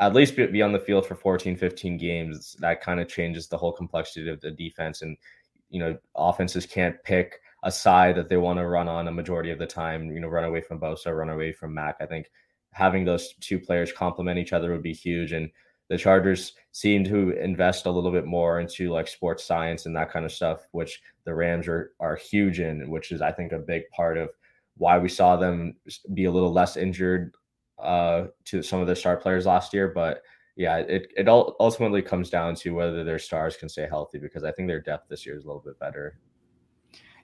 [0.00, 3.56] at least be on the field for 14, 15 games, that kind of changes the
[3.56, 5.02] whole complexity of the defense.
[5.02, 5.16] And,
[5.70, 9.50] you know, offenses can't pick a side that they want to run on a majority
[9.50, 11.96] of the time, you know, run away from Bosa, run away from Mack.
[12.00, 12.30] I think
[12.70, 15.32] having those two players complement each other would be huge.
[15.32, 15.50] And
[15.88, 20.12] the Chargers seem to invest a little bit more into like sports science and that
[20.12, 23.58] kind of stuff, which the Rams are are huge in, which is I think a
[23.58, 24.30] big part of
[24.76, 25.74] why we saw them
[26.14, 27.34] be a little less injured
[27.82, 29.88] uh, to some of their star players last year.
[29.88, 30.22] But
[30.54, 34.44] yeah, it it all ultimately comes down to whether their stars can stay healthy because
[34.44, 36.20] I think their depth this year is a little bit better.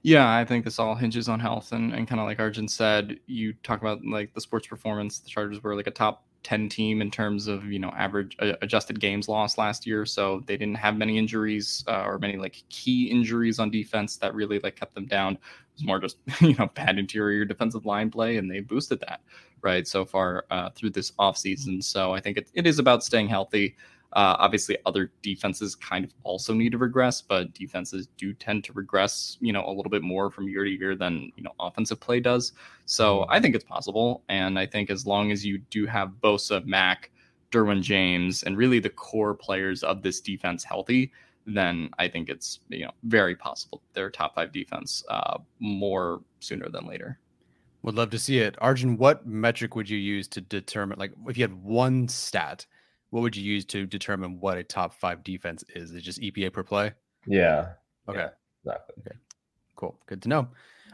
[0.03, 3.20] Yeah, I think this all hinges on health and, and kind of like Arjun said,
[3.26, 5.20] you talk about like the sports performance.
[5.20, 8.55] The Chargers were like a top 10 team in terms of you know average uh,
[8.62, 12.64] adjusted games lost last year so they didn't have many injuries uh, or many like
[12.68, 15.38] key injuries on defense that really like kept them down it
[15.76, 19.20] was more just you know bad interior defensive line play and they boosted that
[19.61, 23.28] right so far uh, through this offseason so i think it, it is about staying
[23.28, 23.76] healthy
[24.14, 28.72] uh, obviously, other defenses kind of also need to regress, but defenses do tend to
[28.74, 31.98] regress, you know, a little bit more from year to year than you know offensive
[31.98, 32.52] play does.
[32.84, 33.30] So mm-hmm.
[33.30, 37.10] I think it's possible, and I think as long as you do have Bosa, Mack,
[37.50, 41.10] Derwin James, and really the core players of this defense healthy,
[41.46, 46.68] then I think it's you know very possible they're top five defense uh, more sooner
[46.68, 47.18] than later.
[47.82, 48.96] Would love to see it, Arjun.
[48.96, 52.66] What metric would you use to determine, like, if you had one stat?
[53.12, 55.90] What would you use to determine what a top five defense is?
[55.90, 56.92] Is it just EPA per play?
[57.26, 57.72] Yeah.
[58.08, 58.28] Okay.
[58.64, 58.94] Yeah, exactly.
[59.00, 59.16] Okay.
[59.76, 59.98] Cool.
[60.06, 60.48] Good to know.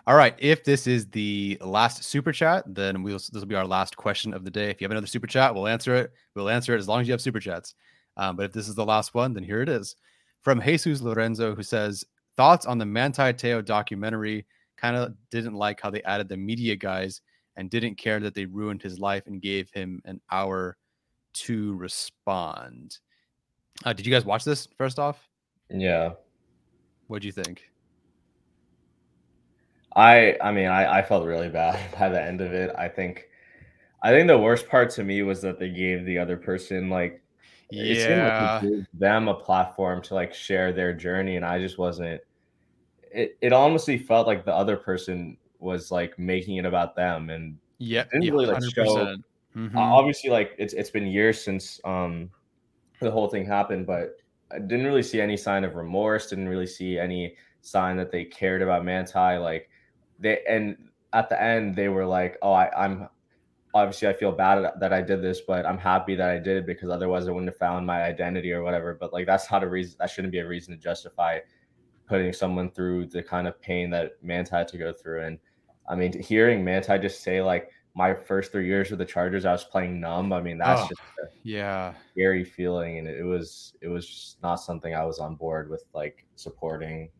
[0.04, 0.34] All right.
[0.38, 4.34] If this is the last super chat, then we'll this will be our last question
[4.34, 4.68] of the day.
[4.68, 6.12] If you have another super chat, we'll answer it.
[6.34, 7.76] We'll answer it as long as you have super chats.
[8.16, 9.94] Um, but if this is the last one, then here it is
[10.42, 12.04] from Jesus Lorenzo, who says
[12.36, 14.44] thoughts on the Manti Te'o documentary.
[14.76, 17.20] Kind of didn't like how they added the media guys
[17.54, 20.76] and didn't care that they ruined his life and gave him an hour
[21.40, 22.98] to respond.
[23.84, 25.28] Uh, did you guys watch this first off?
[25.70, 26.12] Yeah.
[27.06, 27.70] What'd you think?
[29.96, 32.74] I I mean I, I felt really bad by the end of it.
[32.76, 33.28] I think
[34.02, 37.22] I think the worst part to me was that they gave the other person like
[37.70, 42.20] yeah like them a platform to like share their journey and I just wasn't
[43.12, 47.58] it it honestly felt like the other person was like making it about them and
[47.78, 48.74] yeah didn't yeah, really like 100%.
[48.74, 49.16] show
[49.58, 49.76] Mm-hmm.
[49.76, 52.30] Uh, obviously, like it's it's been years since um
[53.00, 54.16] the whole thing happened, but
[54.52, 56.28] I didn't really see any sign of remorse.
[56.28, 59.36] Didn't really see any sign that they cared about Manti.
[59.36, 59.68] Like
[60.18, 60.76] they and
[61.12, 63.08] at the end they were like, "Oh, I, I'm
[63.74, 66.88] obviously I feel bad that I did this, but I'm happy that I did because
[66.88, 69.96] otherwise I wouldn't have found my identity or whatever." But like that's not a reason.
[69.98, 71.40] That shouldn't be a reason to justify
[72.06, 75.24] putting someone through the kind of pain that Manti had to go through.
[75.24, 75.38] And
[75.88, 79.50] I mean, hearing Manti just say like my first three years with the Chargers, I
[79.50, 80.32] was playing numb.
[80.32, 81.00] I mean, that's oh, just
[81.42, 85.68] yeah scary feeling, and it was it was just not something I was on board
[85.68, 87.10] with like supporting.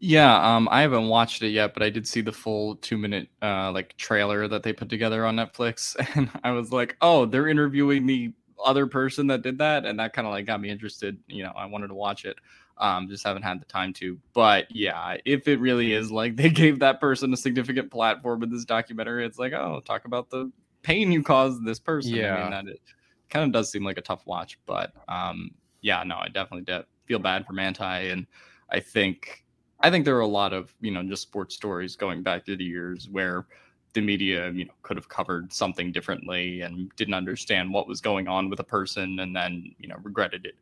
[0.00, 3.28] Yeah, um, I haven't watched it yet, but I did see the full two minute
[3.40, 7.46] uh, like trailer that they put together on Netflix, and I was like, oh, they're
[7.46, 8.32] interviewing the
[8.64, 11.16] other person that did that, and that kind of like got me interested.
[11.28, 12.36] You know, I wanted to watch it.
[12.80, 14.18] Um, just haven't had the time to.
[14.32, 18.50] But yeah, if it really is like they gave that person a significant platform in
[18.50, 20.50] this documentary, it's like, oh, talk about the
[20.82, 22.14] pain you caused this person.
[22.14, 22.36] Yeah.
[22.36, 22.80] I mean, that it
[23.28, 24.58] kind of does seem like a tough watch.
[24.66, 25.50] But um,
[25.80, 28.10] yeah, no, I definitely de- feel bad for Manti.
[28.10, 28.26] And
[28.70, 29.44] I think
[29.80, 32.58] I think there are a lot of, you know, just sports stories going back through
[32.58, 33.46] the years where
[33.92, 38.28] the media, you know, could have covered something differently and didn't understand what was going
[38.28, 40.54] on with a person and then, you know, regretted it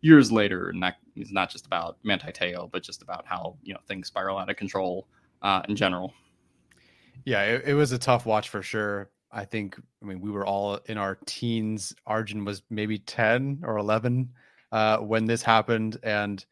[0.00, 3.74] years later, and that is not just about Manti Te'o, but just about how you
[3.74, 5.06] know things spiral out of control
[5.42, 6.14] uh, in general.
[7.24, 9.10] Yeah, it, it was a tough watch for sure.
[9.32, 11.94] I think, I mean, we were all in our teens.
[12.06, 14.28] Arjun was maybe 10 or 11
[14.72, 15.98] uh, when this happened.
[16.02, 16.44] And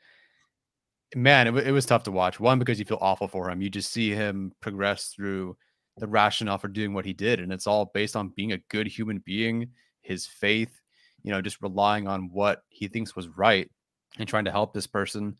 [1.14, 2.38] man, it, it was tough to watch.
[2.38, 3.62] One, because you feel awful for him.
[3.62, 5.56] You just see him progress through
[5.96, 7.40] the rationale for doing what he did.
[7.40, 9.70] And it's all based on being a good human being,
[10.02, 10.80] his faith,
[11.28, 13.70] you know, just relying on what he thinks was right
[14.18, 15.36] and trying to help this person.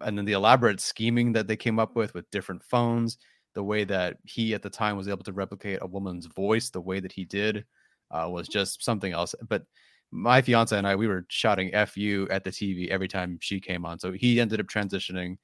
[0.00, 3.18] And then the elaborate scheming that they came up with with different phones,
[3.54, 6.80] the way that he at the time was able to replicate a woman's voice, the
[6.80, 7.66] way that he did
[8.10, 9.34] uh, was just something else.
[9.46, 9.64] But
[10.10, 13.60] my fiance and I, we were shouting "F you" at the TV every time she
[13.60, 13.98] came on.
[13.98, 15.36] So he ended up transitioning,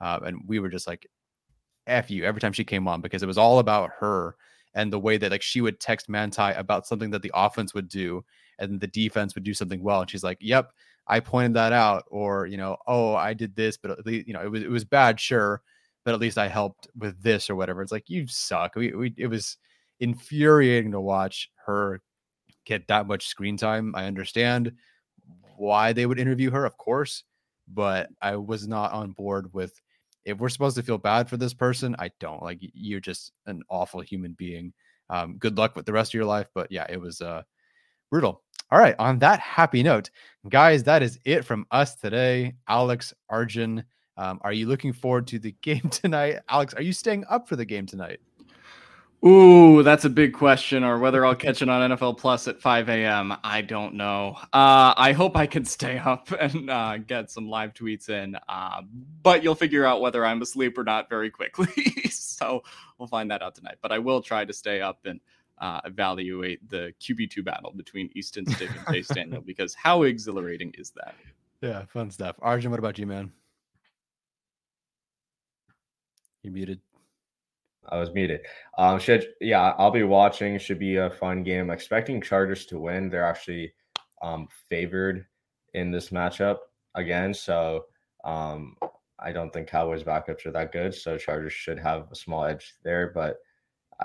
[0.00, 1.08] uh, and we were just like
[1.88, 4.36] "F you" every time she came on because it was all about her
[4.74, 7.88] and the way that like she would text Manti about something that the offense would
[7.88, 8.24] do,
[8.58, 10.00] and the defense would do something well.
[10.02, 10.70] And she's like, "Yep,
[11.06, 14.34] I pointed that out," or you know, "Oh, I did this, but at least you
[14.34, 15.62] know it was it was bad, sure,
[16.04, 18.76] but at least I helped with this or whatever." It's like you suck.
[18.76, 19.56] We, we it was
[20.00, 22.00] infuriating to watch her
[22.66, 23.94] get that much screen time.
[23.96, 24.72] I understand
[25.56, 27.24] why they would interview her, of course,
[27.68, 29.72] but I was not on board with
[30.24, 32.42] if we're supposed to feel bad for this person, I don't.
[32.42, 34.72] Like you're just an awful human being.
[35.10, 36.46] Um, good luck with the rest of your life.
[36.54, 37.42] But yeah, it was uh
[38.12, 38.43] brutal.
[38.70, 38.94] All right.
[38.98, 40.10] On that happy note,
[40.48, 42.54] guys, that is it from us today.
[42.68, 43.84] Alex, Arjun,
[44.16, 46.40] um, are you looking forward to the game tonight?
[46.48, 48.20] Alex, are you staying up for the game tonight?
[49.26, 50.84] Ooh, that's a big question.
[50.84, 53.34] Or whether I'll catch it on NFL Plus at 5 a.m.
[53.42, 54.36] I don't know.
[54.52, 58.36] Uh, I hope I can stay up and uh, get some live tweets in.
[58.48, 58.82] Uh,
[59.22, 61.72] but you'll figure out whether I'm asleep or not very quickly.
[62.10, 62.62] so
[62.98, 63.76] we'll find that out tonight.
[63.80, 65.20] But I will try to stay up and
[65.58, 70.90] uh, evaluate the QB2 battle between Easton Stick and Chase Daniel because how exhilarating is
[70.90, 71.14] that?
[71.60, 72.36] Yeah, fun stuff.
[72.42, 73.32] Arjun, what about you, man?
[76.42, 76.80] You muted.
[77.88, 78.40] I was muted.
[78.78, 80.58] Um, should yeah, I'll be watching.
[80.58, 81.70] Should be a fun game.
[81.70, 83.08] Expecting Chargers to win.
[83.08, 83.72] They're actually
[84.22, 85.26] um, favored
[85.74, 86.58] in this matchup
[86.94, 87.34] again.
[87.34, 87.84] So
[88.24, 88.76] um,
[89.18, 90.94] I don't think Cowboys backups are that good.
[90.94, 93.12] So Chargers should have a small edge there.
[93.14, 93.38] But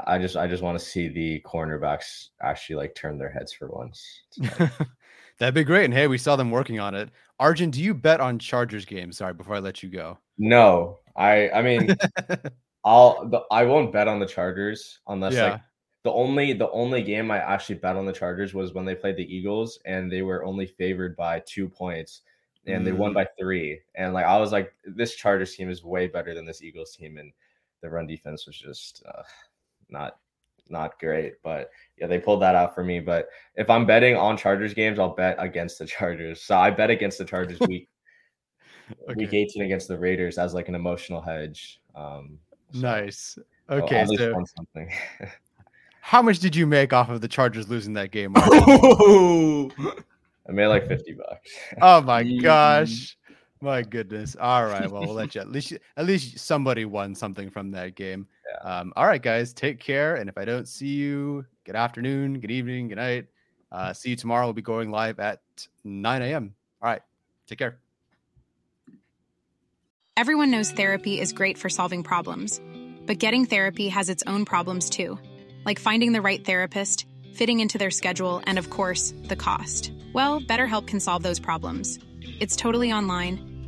[0.06, 3.68] I just I just want to see the cornerbacks actually like turn their heads for
[3.68, 4.22] once.
[5.40, 5.86] That'd be great.
[5.86, 7.10] And hey, we saw them working on it.
[7.40, 9.18] Arjun, do you bet on Chargers games?
[9.18, 10.18] Sorry, before I let you go.
[10.38, 11.96] No, I I mean
[12.86, 15.52] I'll the, I won't bet on the Chargers unless yeah.
[15.52, 15.62] like
[16.04, 19.18] the only the only game I actually bet on the Chargers was when they played
[19.18, 22.22] the Eagles and they were only favored by two points
[22.66, 22.86] and mm.
[22.86, 23.16] they won mm.
[23.16, 23.80] by three.
[23.96, 27.18] And like I was like, this Chargers team is way better than this Eagles team,
[27.18, 27.32] and
[27.82, 29.24] the run defense was just uh,
[29.90, 30.18] not
[30.70, 31.36] not great.
[31.44, 33.00] But yeah, they pulled that out for me.
[33.00, 36.42] But if I'm betting on Chargers games, I'll bet against the Chargers.
[36.42, 37.90] So I bet against the Chargers week
[39.10, 39.14] okay.
[39.16, 41.80] week 18 against the Raiders as like an emotional hedge.
[41.96, 42.40] Um,
[42.72, 43.38] so, nice.
[43.70, 44.92] Okay, so, so something.
[46.02, 48.34] how much did you make off of the Chargers losing that game?
[48.38, 49.72] I
[50.52, 51.52] made like 50 bucks.
[51.82, 53.18] oh my gosh.
[53.62, 54.38] My goodness.
[54.40, 54.90] All right.
[54.90, 58.28] Well, we'll let you at least at least somebody won something from that game.
[58.48, 58.80] Yeah.
[58.80, 59.54] Um, all right, guys.
[59.54, 60.16] Take care.
[60.16, 63.28] And if I don't see you, good afternoon, good evening, good night.
[63.72, 64.46] Uh, see you tomorrow.
[64.46, 65.42] We'll be going live at
[65.84, 66.56] 9 a.m.
[66.82, 67.02] All right.
[67.48, 67.78] Take care.
[70.16, 72.60] Everyone knows therapy is great for solving problems,
[73.06, 75.18] but getting therapy has its own problems too,
[75.66, 79.94] like finding the right therapist, fitting into their schedule, and of course, the cost.
[80.14, 82.00] Well, BetterHelp can solve those problems.
[82.42, 83.49] It's totally online